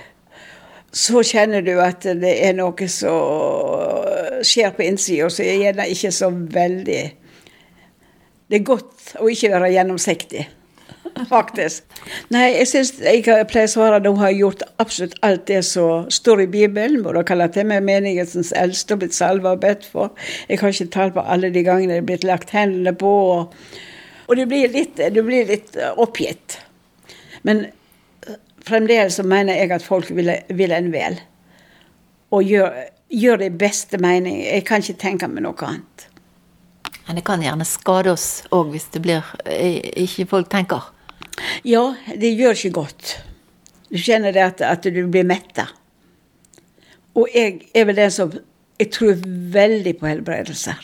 så 0.93 1.23
kjenner 1.25 1.63
du 1.65 1.73
at 1.81 2.03
det 2.03 2.33
er 2.45 2.53
noe 2.57 2.87
som 2.91 4.43
skjer 4.45 4.75
på 4.75 4.85
innsida, 4.85 5.29
er 5.41 5.61
gjerne 5.63 5.89
ikke 5.89 6.11
så 6.13 6.29
veldig 6.29 7.03
Det 8.43 8.59
er 8.59 8.65
godt 8.67 9.15
å 9.23 9.29
ikke 9.31 9.49
være 9.55 9.71
gjennomsiktig, 9.73 10.43
faktisk. 11.35 11.83
Nei, 12.33 12.47
jeg 12.57 12.69
syns 12.69 12.93
jeg 13.03 13.23
pleier 13.23 13.69
å 13.69 13.71
svare 13.71 13.99
at 13.99 14.07
hun 14.07 14.21
har 14.21 14.33
gjort 14.33 14.63
absolutt 14.81 15.15
alt 15.25 15.45
det 15.49 15.61
som 15.67 16.09
står 16.11 16.45
i 16.45 16.49
Bibelen. 16.55 17.03
Både 17.05 17.25
kalle 17.27 17.49
til 17.53 17.67
meg 17.69 17.85
menighetens 17.87 18.53
eldste 18.57 18.97
og 18.97 19.03
blitt 19.03 19.17
salva 19.17 19.55
og 19.55 19.63
bedt 19.63 19.87
for. 19.89 20.13
Jeg 20.49 20.61
har 20.61 20.73
ikke 20.73 20.91
tall 20.93 21.13
på 21.15 21.25
alle 21.35 21.51
de 21.53 21.65
gangene 21.65 21.97
det 21.97 22.03
er 22.03 22.09
blitt 22.09 22.27
lagt 22.27 22.53
hendene 22.55 22.95
på. 22.97 23.13
Og, 23.35 23.75
og 24.27 24.39
du 24.39 24.45
blir 24.49 24.71
litt, 24.73 24.97
du 24.97 25.21
blir 25.25 25.49
litt 25.49 25.75
eh, 25.77 25.93
oppgitt. 26.01 26.59
Men 27.43 27.67
fremdeles 28.63 29.19
så 29.19 29.27
mener 29.27 29.59
jeg 29.59 29.73
at 29.75 29.85
folk 29.85 30.09
vil, 30.15 30.31
vil 30.49 30.73
en 30.75 30.89
vel. 30.93 31.19
Og 32.33 32.47
gjør, 32.47 32.79
gjør 33.13 33.43
det 33.43 33.51
i 33.51 33.61
beste 33.65 33.99
mening. 34.01 34.41
Jeg 34.47 34.65
kan 34.67 34.81
ikke 34.81 35.01
tenke 35.01 35.29
meg 35.29 35.45
noe 35.45 35.67
annet. 35.67 36.09
Men 37.03 37.19
det 37.19 37.25
kan 37.27 37.41
gjerne 37.43 37.65
skade 37.67 38.13
oss 38.13 38.27
òg, 38.55 38.71
hvis 38.71 38.87
det 38.93 39.03
blir 39.03 39.33
eh, 39.43 39.81
ikke 40.05 40.29
folk 40.31 40.51
tenker. 40.51 40.92
Ja, 41.63 41.95
det 42.19 42.33
gjør 42.37 42.57
ikke 42.57 42.75
godt. 42.79 43.13
Du 43.89 43.97
kjenner 44.01 44.33
det 44.33 44.43
at, 44.43 44.61
at 44.61 44.83
du 44.83 45.03
blir 45.07 45.25
metta. 45.27 45.67
Og 47.13 47.29
jeg 47.33 47.69
er 47.75 47.85
vel 47.85 47.99
den 48.01 48.11
som 48.11 48.33
Jeg 48.79 48.89
tror 48.91 49.19
veldig 49.53 49.91
på 49.99 50.07
helbredelser. 50.09 50.79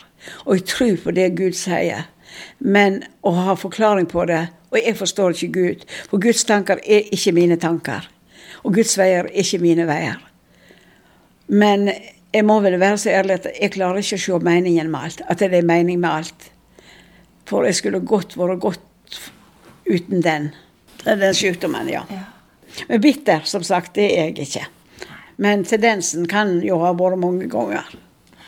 Og 0.46 0.54
jeg 0.56 0.64
tror 0.64 0.96
på 1.04 1.10
det 1.10 1.32
Gud 1.36 1.56
sier. 1.58 2.06
Men 2.58 3.00
å 3.26 3.32
ha 3.34 3.56
forklaring 3.58 4.06
på 4.06 4.24
det 4.30 4.44
Og 4.70 4.78
jeg 4.78 4.94
forstår 4.96 5.34
ikke 5.34 5.52
Gud. 5.52 5.84
For 6.08 6.22
Guds 6.22 6.44
tanker 6.46 6.78
er 6.86 7.08
ikke 7.10 7.32
mine 7.34 7.56
tanker. 7.58 8.06
Og 8.62 8.74
Guds 8.74 8.94
veier 8.98 9.26
er 9.26 9.42
ikke 9.42 9.58
mine 9.58 9.86
veier. 9.88 10.20
Men 11.48 11.90
jeg 12.30 12.46
må 12.46 12.60
vel 12.62 12.78
være 12.78 12.98
så 13.02 13.10
ærlig 13.10 13.40
at 13.40 13.48
jeg 13.56 13.72
klarer 13.74 13.98
ikke 13.98 14.20
å 14.20 14.22
se 14.22 14.38
meningen 14.46 14.90
med 14.92 15.08
alt. 15.08 15.22
At 15.26 15.42
det 15.42 15.50
er 15.58 15.66
mening 15.66 15.98
med 15.98 16.10
alt. 16.10 16.46
For 17.50 17.66
jeg 17.66 17.80
skulle 17.80 18.04
godt 18.06 18.38
vært 18.38 18.62
godt 18.62 18.86
uten 19.90 20.22
den. 20.24 20.50
Den 21.04 21.34
sykdommen, 21.34 21.88
ja. 21.90 22.04
Men 22.88 23.00
bitter, 23.00 23.42
som 23.44 23.64
sagt, 23.66 23.94
det 23.98 24.10
er 24.14 24.30
jeg 24.30 24.46
ikke. 24.46 24.66
Men 25.40 25.64
tendensen 25.64 26.28
kan 26.28 26.58
jo 26.64 26.78
ha 26.84 26.92
vært 26.96 27.20
mange 27.20 27.48
ganger. 27.50 27.88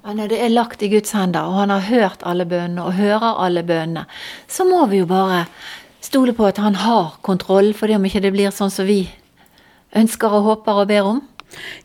Men 0.02 0.18
når 0.18 0.32
det 0.32 0.40
er 0.42 0.52
lagt 0.52 0.82
i 0.82 0.90
Guds 0.90 1.14
hender, 1.14 1.46
og 1.46 1.60
han 1.60 1.70
har 1.70 1.86
hørt 1.86 2.24
alle 2.26 2.44
bønnene 2.48 2.84
og 2.84 2.98
hører 2.98 3.38
alle 3.44 3.62
bønnene, 3.66 4.04
så 4.50 4.66
må 4.66 4.84
vi 4.90 5.00
jo 5.00 5.08
bare 5.10 5.46
stole 6.02 6.34
på 6.34 6.48
at 6.50 6.58
han 6.58 6.80
har 6.82 7.14
kontroll, 7.22 7.70
for 7.74 7.86
det 7.86 7.96
om 7.96 8.06
ikke 8.08 8.24
det 8.24 8.34
blir 8.34 8.54
sånn 8.54 8.72
som 8.74 8.88
vi 8.88 9.06
ønsker 9.96 10.34
og 10.34 10.48
håper 10.48 10.82
og 10.82 10.90
ber 10.90 11.08
om. 11.14 11.22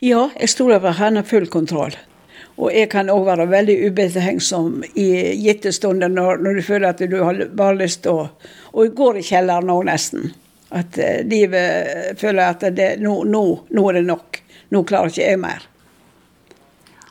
Ja, 0.01 0.29
jeg 0.39 0.49
stoler 0.49 0.81
på 0.81 0.91
at 0.91 1.01
han 1.01 1.19
har 1.19 1.27
full 1.29 1.47
kontroll. 1.51 1.95
Og 2.57 2.73
jeg 2.73 2.89
kan 2.89 3.11
òg 3.13 3.27
være 3.27 3.45
veldig 3.51 3.75
ubetenksom 3.85 4.81
i 4.97 5.07
gitte 5.37 5.69
stunder 5.75 6.09
når, 6.09 6.41
når 6.41 6.57
du 6.57 6.63
føler 6.65 6.89
at 6.89 7.03
du 7.05 7.19
har 7.21 7.43
bare 7.53 7.77
lyst 7.83 8.01
til 8.07 8.23
å 8.23 8.29
Og 8.77 8.93
går 8.98 9.19
i 9.19 9.25
kjelleren 9.25 9.72
òg, 9.74 9.88
nesten. 9.89 10.29
At 10.75 10.98
eh, 11.01 11.24
livet 11.25 12.19
føler 12.19 12.51
at 12.51 12.67
det, 12.75 12.98
nå, 13.01 13.24
nå, 13.25 13.43
nå 13.74 13.89
er 13.89 14.00
det 14.00 14.05
nok. 14.10 14.41
Nå 14.75 14.84
klarer 14.88 15.13
ikke 15.13 15.25
jeg 15.25 15.41
mer. 15.41 15.65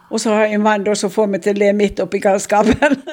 Og 0.07 0.21
så 0.23 0.35
har 0.35 0.47
jeg 0.47 0.59
en 0.59 0.67
mann 0.67 0.87
som 0.95 1.11
får 1.11 1.31
meg 1.33 1.43
til 1.43 1.57
å 1.57 1.65
le 1.65 1.73
midt 1.75 2.03
oppi 2.05 2.21
galskapen. 2.23 3.01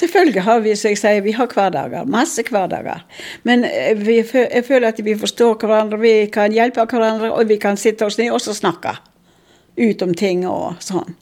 Selvfølgelig 0.00 0.42
har 0.46 0.60
vi, 0.64 0.74
som 0.78 0.92
jeg 0.92 0.98
sier, 1.00 1.22
vi 1.24 1.32
har 1.36 1.48
hverdager. 1.50 2.08
Masse 2.08 2.44
hverdager. 2.48 3.02
Men 3.48 3.64
eh, 3.68 3.96
vi, 3.98 4.20
jeg 4.20 4.64
føler 4.66 4.90
at 4.90 5.00
vi 5.04 5.16
forstår 5.18 5.56
hverandre, 5.60 6.00
vi 6.00 6.14
kan 6.32 6.52
hjelpe 6.52 6.84
hverandre, 6.88 7.32
og 7.32 7.48
vi 7.48 7.58
kan 7.60 7.80
sitte 7.80 8.08
oss 8.08 8.18
ned 8.20 8.32
og 8.32 8.40
snakke. 8.40 8.96
ut 9.76 10.02
om 10.02 10.14
ting 10.14 10.42
og 10.48 10.82
sånn. 10.82 11.14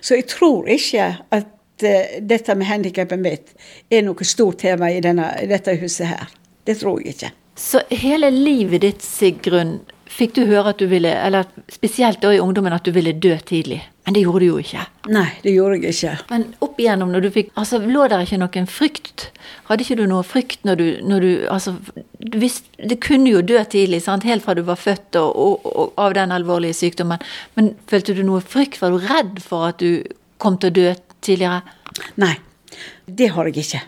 Så 0.00 0.16
jeg 0.16 0.28
tror 0.30 0.68
ikke 0.70 1.08
at 1.34 1.48
uh, 1.86 2.18
dette 2.20 2.56
med 2.58 2.68
handikappet 2.68 3.22
mitt 3.22 3.54
er 3.90 4.04
noe 4.06 4.26
stort 4.28 4.62
tema 4.64 4.90
i, 4.92 5.00
denne, 5.04 5.28
i 5.42 5.48
dette 5.50 5.76
huset 5.80 6.10
her. 6.12 6.28
Det 6.66 6.78
tror 6.80 7.00
jeg 7.02 7.16
ikke. 7.16 7.32
Så 7.58 7.82
hele 7.90 8.30
livet 8.32 8.84
ditt, 8.84 9.02
Sigrun, 9.04 9.80
fikk 10.12 10.36
du 10.36 10.44
høre 10.48 10.72
at 10.72 10.80
du 10.80 10.86
ville, 10.88 11.10
eller 11.12 11.48
spesielt 11.72 12.22
da 12.22 12.32
i 12.32 12.40
ungdommen, 12.40 12.72
at 12.72 12.86
du 12.86 12.92
ville 12.94 13.12
dø 13.12 13.34
tidlig? 13.44 13.82
Men 14.04 14.16
det 14.16 14.24
gjorde 14.24 14.42
du 14.42 14.48
jo 14.48 14.58
ikke. 14.58 14.82
Nei, 15.14 15.28
det 15.44 15.52
gjorde 15.54 15.76
jeg 15.78 15.94
ikke. 15.94 16.14
Men 16.32 16.46
opp 16.64 16.80
igjennom, 16.80 17.12
når 17.14 17.22
du 17.22 17.28
fikk 17.36 17.52
Altså, 17.60 17.78
lå 17.78 18.08
der 18.10 18.24
ikke 18.24 18.40
noen 18.42 18.66
frykt? 18.66 19.28
Hadde 19.68 19.86
ikke 19.86 19.98
du 20.00 20.02
noe 20.10 20.24
frykt 20.26 20.66
når 20.66 20.80
du, 20.80 20.86
når 21.06 21.22
du 21.22 21.30
Altså, 21.46 21.76
du 22.18 22.38
visste 22.42 22.66
det 22.82 22.98
kunne 23.04 23.30
jo 23.30 23.44
dø 23.46 23.62
tidlig, 23.62 24.02
sant? 24.02 24.26
helt 24.26 24.42
fra 24.42 24.56
du 24.58 24.64
var 24.66 24.80
født 24.80 25.20
og, 25.20 25.36
og, 25.38 25.68
og, 25.70 25.92
av 26.02 26.16
den 26.18 26.34
alvorlige 26.34 26.74
sykdommen. 26.74 27.22
Men 27.54 27.76
følte 27.86 28.16
du 28.18 28.24
noe 28.26 28.42
frykt? 28.42 28.80
Var 28.82 28.90
du 28.90 29.06
redd 29.06 29.38
for 29.44 29.70
at 29.70 29.78
du 29.78 30.02
kom 30.42 30.58
til 30.58 30.72
å 30.72 30.78
dø 30.80 30.88
tidligere? 31.22 31.62
Nei, 32.22 32.34
det 33.06 33.30
har 33.34 33.48
jeg 33.48 33.64
ikke. 33.64 33.82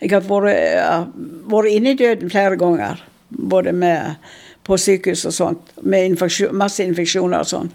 Jeg 0.00 0.10
har 0.12 0.24
vært, 0.26 1.12
vært 1.50 1.70
inne 1.72 1.94
i 1.94 1.98
døden 1.98 2.32
flere 2.32 2.58
ganger. 2.60 3.04
Både 3.34 3.72
med, 3.72 4.18
på 4.66 4.76
sykehus 4.80 5.24
og 5.30 5.34
sånt, 5.36 5.72
med 5.82 6.10
infeksjon, 6.12 6.54
masse 6.56 6.84
infeksjoner 6.84 7.44
og 7.44 7.50
sånn. 7.50 7.70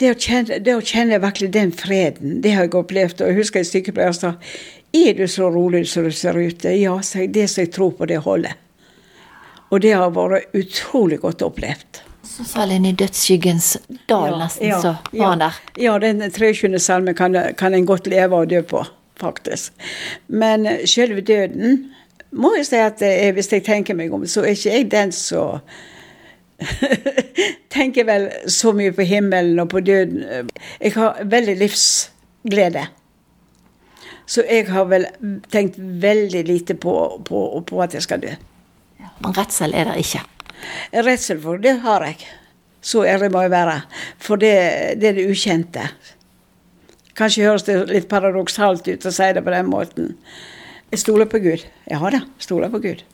Det 0.00 0.10
å, 0.10 0.16
kjenne, 0.18 0.58
det 0.64 0.74
å 0.74 0.82
kjenne 0.82 1.20
virkelig 1.22 1.52
den 1.54 1.70
freden, 1.74 2.40
det 2.42 2.54
har 2.56 2.66
jeg 2.66 2.74
opplevd. 2.78 3.22
Og 3.22 3.30
jeg 3.30 3.38
husker 3.38 3.62
en 3.62 3.68
sykepleier 3.68 4.16
sa 4.16 4.34
er 4.94 5.16
du 5.18 5.24
så 5.26 5.48
rolig 5.50 5.88
som 5.90 6.06
du 6.06 6.12
ser 6.14 6.38
ut? 6.38 6.64
Ja. 6.70 6.94
Det 6.98 7.48
som 7.50 7.64
jeg 7.64 7.72
tror 7.74 7.94
på, 7.98 8.06
det 8.06 8.20
holder. 8.22 8.54
Og 9.74 9.80
det 9.82 9.94
har 9.98 10.12
vært 10.14 10.54
utrolig 10.54 11.18
godt 11.22 11.42
opplevd. 11.42 12.03
Så 12.34 12.44
sa 12.44 12.64
inn 12.66 12.86
i 12.86 12.92
dødsskyggens 12.98 13.76
dal, 14.10 14.32
nesten, 14.40 14.66
ja, 14.66 14.80
så 14.82 14.96
var 15.12 15.28
han 15.28 15.42
der. 15.44 15.58
Ja, 15.78 15.98
den 16.02 16.24
23. 16.32 16.78
salmen 16.82 17.14
kan, 17.14 17.36
kan 17.58 17.74
en 17.74 17.86
godt 17.86 18.08
leve 18.10 18.36
og 18.36 18.50
dø 18.50 18.62
på 18.62 18.82
faktisk. 19.20 19.72
Men 20.26 20.66
selve 20.86 21.20
døden 21.20 21.92
må 22.34 22.56
jeg 22.56 22.66
si 22.66 22.80
at 22.82 23.02
jeg, 23.02 23.36
hvis 23.36 23.52
jeg 23.52 23.62
tenker 23.64 23.94
meg 23.94 24.12
om, 24.12 24.26
så 24.26 24.42
er 24.42 24.56
ikke 24.56 24.72
jeg 24.74 24.90
den 24.90 25.14
som 25.14 25.62
tenker 27.76 28.06
vel 28.08 28.28
så 28.50 28.74
mye 28.74 28.90
på 28.94 29.06
himmelen 29.06 29.62
og 29.62 29.70
på 29.70 29.84
døden. 29.86 30.50
Jeg 30.80 30.96
har 30.98 31.22
veldig 31.22 31.56
livsglede. 31.62 32.86
Så 34.26 34.42
jeg 34.50 34.66
har 34.72 34.90
vel 34.90 35.06
tenkt 35.52 35.78
veldig 35.78 36.44
lite 36.48 36.74
på, 36.74 37.22
på, 37.24 37.46
på 37.66 37.82
at 37.82 37.94
jeg 37.94 38.02
skal 38.02 38.22
dø. 38.26 38.34
Men 39.22 39.36
redsel 39.38 39.74
er 39.76 39.92
det 39.92 40.00
ikke? 40.02 40.24
Redsel 40.92 41.40
for 41.42 41.60
det 41.62 41.78
har 41.84 42.04
jeg. 42.08 42.26
Så 42.84 43.04
ærlig 43.08 43.30
må 43.32 43.44
jeg 43.44 43.54
være. 43.54 43.78
For 44.20 44.40
det, 44.40 44.54
det 45.00 45.08
er 45.10 45.18
det 45.18 45.30
ukjente. 45.30 45.88
Kanskje 47.16 47.46
høres 47.46 47.64
det 47.64 47.78
litt 47.88 48.10
paradoksalt 48.10 48.88
ut 48.90 49.06
å 49.06 49.14
si 49.14 49.30
det 49.32 49.44
på 49.44 49.54
den 49.54 49.70
måten. 49.70 50.14
Jeg 50.90 51.02
stoler 51.02 51.30
på 51.30 51.40
Gud. 51.42 51.64
Jeg 51.88 51.98
har 51.98 52.14
det. 52.14 52.22
Stoler 52.42 52.70
på 52.70 52.82
Gud. 52.82 53.04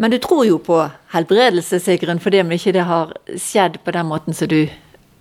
Men 0.00 0.10
du 0.10 0.16
tror 0.18 0.46
jo 0.48 0.56
på 0.64 0.78
helbredelse, 1.12 1.78
Sigrun, 1.84 2.20
fordi 2.24 2.40
om 2.40 2.52
ikke 2.56 2.72
det 2.72 2.86
har 2.88 3.12
skjedd 3.36 3.82
på 3.84 3.92
den 3.92 4.08
måten 4.08 4.36
som 4.36 4.48
du 4.48 4.62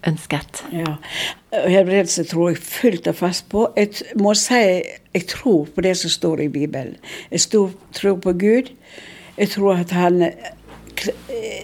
ønsket? 0.08 0.62
Ja, 0.72 0.96
helbredelse 1.52 2.24
tror 2.30 2.54
jeg 2.54 2.62
fullt 2.64 3.10
og 3.12 3.18
fast 3.20 3.50
på. 3.52 3.66
Jeg 3.76 4.16
må 4.20 4.32
si 4.40 4.60
jeg 4.60 5.26
tror 5.28 5.68
på 5.76 5.84
det 5.84 5.98
som 6.00 6.14
står 6.14 6.46
i 6.46 6.52
Bibelen. 6.54 6.96
Jeg 7.32 7.68
tror 8.00 8.22
på 8.24 8.34
Gud. 8.40 8.72
Jeg 9.36 9.50
tror 9.50 9.84
at 9.84 9.92
han 9.92 10.30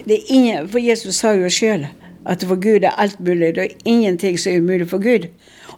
det 0.06 0.16
er 0.16 0.32
ingen, 0.32 0.68
For 0.68 0.78
Jesus 0.78 1.20
sa 1.20 1.34
jo 1.36 1.50
sjøl 1.52 1.86
at 2.26 2.44
for 2.44 2.58
Gud 2.58 2.84
er 2.84 2.96
alt 2.98 3.20
mulig. 3.20 3.54
Det 3.54 3.64
er 3.64 3.76
ingenting 3.84 4.38
som 4.38 4.52
er 4.52 4.60
umulig 4.60 4.88
for 4.90 5.02
Gud. 5.02 5.28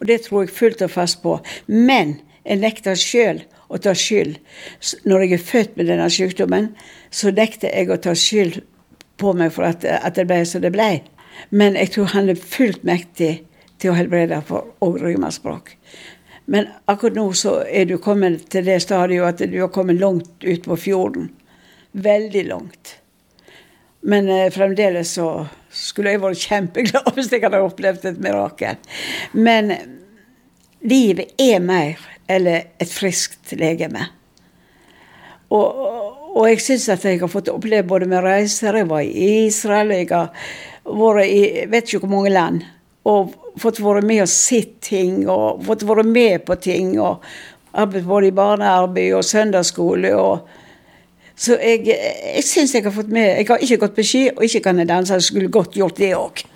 Og 0.00 0.06
det 0.08 0.22
tror 0.22 0.42
jeg 0.42 0.50
fullt 0.50 0.82
og 0.82 0.90
fast 0.90 1.22
på. 1.22 1.38
Men 1.66 2.20
jeg 2.44 2.62
nekter 2.62 2.96
sjøl 2.96 3.42
å 3.68 3.80
ta 3.82 3.94
skyld. 3.96 4.38
Når 5.04 5.24
jeg 5.24 5.32
er 5.32 5.44
født 5.50 5.76
med 5.76 5.90
denne 5.90 6.08
sykdommen, 6.10 6.70
så 7.10 7.32
nekter 7.34 7.74
jeg 7.74 7.90
å 7.90 8.00
ta 8.00 8.14
skyld 8.16 8.62
på 9.18 9.34
meg 9.36 9.52
for 9.52 9.68
at, 9.68 9.84
at 9.84 10.16
det 10.16 10.28
ble 10.30 10.44
som 10.46 10.64
det 10.64 10.72
ble. 10.72 11.02
Men 11.50 11.76
jeg 11.76 11.92
tror 11.94 12.14
han 12.14 12.30
er 12.30 12.38
fullt 12.40 12.86
mektig 12.86 13.32
til 13.78 13.92
å 13.92 13.98
helbrede 13.98 14.40
for 14.46 14.72
og 14.84 15.00
røymaspråk. 15.02 15.74
Men 16.48 16.70
akkurat 16.88 17.18
nå 17.18 17.26
så 17.36 17.58
er 17.68 17.84
du 17.90 17.98
kommet 18.00 18.46
til 18.52 18.64
det 18.64 18.80
stadiet 18.82 19.26
at 19.26 19.42
du 19.50 19.58
har 19.60 19.72
kommet 19.74 20.00
langt 20.00 20.30
ut 20.44 20.64
på 20.64 20.78
fjorden. 20.80 21.28
Veldig 21.92 22.44
langt. 22.48 22.94
Men 24.08 24.28
eh, 24.32 24.48
fremdeles 24.52 25.12
så 25.18 25.28
skulle 25.74 26.14
jeg 26.14 26.22
vært 26.22 26.44
kjempeglad 26.48 27.10
hvis 27.16 27.32
jeg 27.32 27.44
hadde 27.44 27.64
opplevd 27.64 28.06
et 28.08 28.22
mirakel. 28.22 28.78
Men 29.36 29.74
livet 30.80 31.34
er 31.40 31.60
mer 31.64 32.00
eller 32.28 32.70
et 32.80 32.92
friskt 32.92 33.52
legeme. 33.58 34.06
Og, 35.48 35.84
og 36.36 36.42
jeg 36.50 36.60
syns 36.60 36.88
at 36.92 37.04
jeg 37.08 37.22
har 37.22 37.30
fått 37.32 37.48
oppleve 37.48 37.86
både 37.88 38.08
med 38.08 38.20
reiser 38.20 38.76
Jeg 38.76 38.88
var 38.90 39.00
i 39.00 39.28
Israel, 39.46 39.94
jeg 39.96 40.10
har 40.12 40.28
vært 40.84 41.24
i 41.24 41.68
vet 41.68 41.88
ikke 41.88 42.04
hvor 42.04 42.14
mange 42.18 42.34
land. 42.34 42.66
Og 43.08 43.32
fått 43.58 43.80
være 43.80 44.04
med 44.04 44.22
og 44.26 44.30
sett 44.30 44.76
ting, 44.84 45.22
og 45.28 45.64
fått 45.66 45.86
være 45.88 46.04
med 46.04 46.44
på 46.46 46.58
ting. 46.60 46.98
og 47.00 47.24
Arbeidet 47.72 48.08
både 48.08 48.28
i 48.28 48.36
barnearbeid 48.36 49.16
og 49.16 49.24
søndagsskole. 49.24 50.14
og 50.16 50.48
så 51.38 51.54
jeg, 51.62 51.86
jeg 51.86 52.42
syns 52.46 52.74
jeg 52.74 52.82
har 52.82 52.94
fått 52.94 53.12
med 53.14 53.22
Jeg 53.22 53.46
har 53.46 53.62
ikke 53.62 53.76
gått 53.84 53.94
på 53.94 54.04
ski, 54.06 54.22
og 54.34 54.42
ikke 54.42 54.64
kan 54.64 54.78
jeg 54.82 54.90
danse. 54.90 55.14
Jeg 55.14 55.26
skulle 55.28 55.54
godt 55.54 55.76
gjort 55.78 56.00
det 56.00 56.10
òg. 56.18 56.42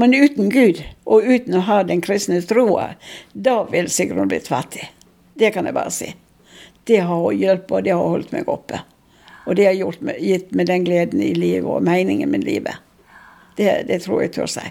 Men 0.00 0.14
uten 0.14 0.50
Gud, 0.52 0.82
og 1.04 1.26
uten 1.26 1.58
å 1.58 1.66
ha 1.66 1.82
den 1.86 2.02
kristne 2.04 2.40
troa, 2.46 2.88
da 3.32 3.64
vil 3.70 3.90
Sigrun 3.90 4.28
blitt 4.30 4.48
fattig. 4.50 4.86
Det 5.34 5.50
kan 5.54 5.66
jeg 5.66 5.74
bare 5.74 5.90
si. 5.94 6.14
Det 6.86 7.00
har 7.08 7.32
hjulpet, 7.32 7.72
og 7.72 7.84
det 7.86 7.94
har 7.94 8.12
holdt 8.14 8.32
meg 8.34 8.48
oppe. 8.52 8.80
Og 9.44 9.56
det 9.58 9.66
har 9.66 9.98
meg, 10.04 10.20
gitt 10.22 10.54
meg 10.54 10.68
den 10.70 10.86
gleden 10.86 11.22
i 11.24 11.34
livet 11.36 11.68
og 11.68 11.82
meningen 11.84 12.30
med 12.30 12.46
livet. 12.46 12.74
Det, 13.58 13.84
det 13.88 14.02
tror 14.04 14.22
jeg 14.22 14.32
tør 14.34 14.50
si. 14.50 14.64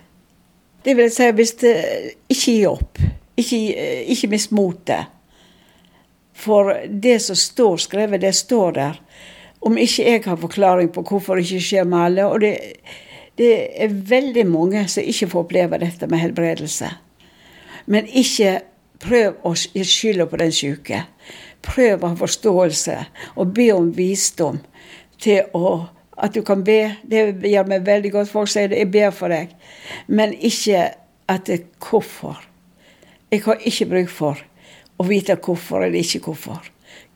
Det 0.84 0.96
vil 0.96 1.08
jeg 1.08 1.16
si, 1.16 1.28
hvis 1.36 1.54
det 1.62 1.76
ikke 2.32 2.56
gi 2.56 2.66
opp. 2.68 3.04
Ikke, 3.40 3.60
ikke 4.14 4.32
mist 4.34 4.52
motet. 4.56 5.12
For 6.34 6.74
det 6.88 7.20
som 7.22 7.38
står 7.38 7.78
skrevet, 7.78 8.22
det 8.22 8.34
står 8.36 8.72
der. 8.72 9.00
Om 9.64 9.78
ikke 9.78 10.04
jeg 10.04 10.24
har 10.26 10.38
forklaring 10.38 10.92
på 10.92 11.06
hvorfor 11.08 11.36
det 11.36 11.46
ikke 11.46 11.68
skjer 11.68 11.88
med 11.88 12.06
alle. 12.08 12.26
Og 12.26 12.42
det, 12.42 12.58
det 13.38 13.54
er 13.84 13.96
veldig 14.10 14.46
mange 14.48 14.88
som 14.88 15.04
ikke 15.04 15.30
får 15.32 15.46
oppleve 15.46 15.80
dette 15.86 16.08
med 16.08 16.20
helbredelse. 16.20 16.90
Men 17.86 18.08
ikke 18.08 18.60
prøv 19.04 19.40
å 19.44 19.54
gi 19.56 19.84
skylda 19.88 20.28
på 20.32 20.40
den 20.40 20.54
syke. 20.56 21.04
Prøv 21.64 22.04
å 22.04 22.12
ha 22.12 22.20
forståelse 22.20 22.98
og 23.40 23.54
be 23.56 23.70
om 23.76 23.92
visdom 23.96 24.60
til 25.22 25.48
å 25.56 25.76
at 26.24 26.36
du 26.36 26.44
kan 26.46 26.64
be. 26.64 26.94
Det 27.10 27.24
gjør 27.50 27.68
meg 27.68 27.86
veldig 27.88 28.12
godt. 28.14 28.32
Folk 28.32 28.52
sier 28.52 28.70
det, 28.70 28.84
jeg 28.84 28.92
ber 28.94 29.14
for 29.16 29.34
deg. 29.34 29.54
Men 30.08 30.36
ikke 30.38 30.92
at 31.32 31.48
det 31.50 31.64
hvorfor. 31.82 32.38
Jeg 33.32 33.42
har 33.48 33.64
ikke 33.66 33.90
bruk 33.90 34.12
for 34.14 34.44
å 35.00 35.08
vite 35.08 35.38
hvorfor 35.38 35.86
eller 35.86 36.00
ikke 36.02 36.24
hvorfor. 36.28 36.70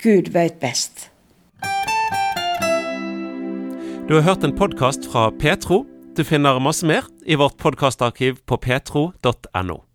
Gud 0.04 0.32
vet 0.34 0.60
best. 0.62 1.10
Du 4.08 4.16
har 4.16 4.24
hørt 4.24 4.46
en 4.48 4.56
podkast 4.56 5.10
fra 5.12 5.30
Petro. 5.36 5.84
Du 6.16 6.24
finner 6.24 6.62
masse 6.64 6.88
mer 6.88 7.10
i 7.28 7.36
vårt 7.36 7.58
podkastarkiv 7.62 8.40
på 8.48 8.58
petro.no. 8.64 9.87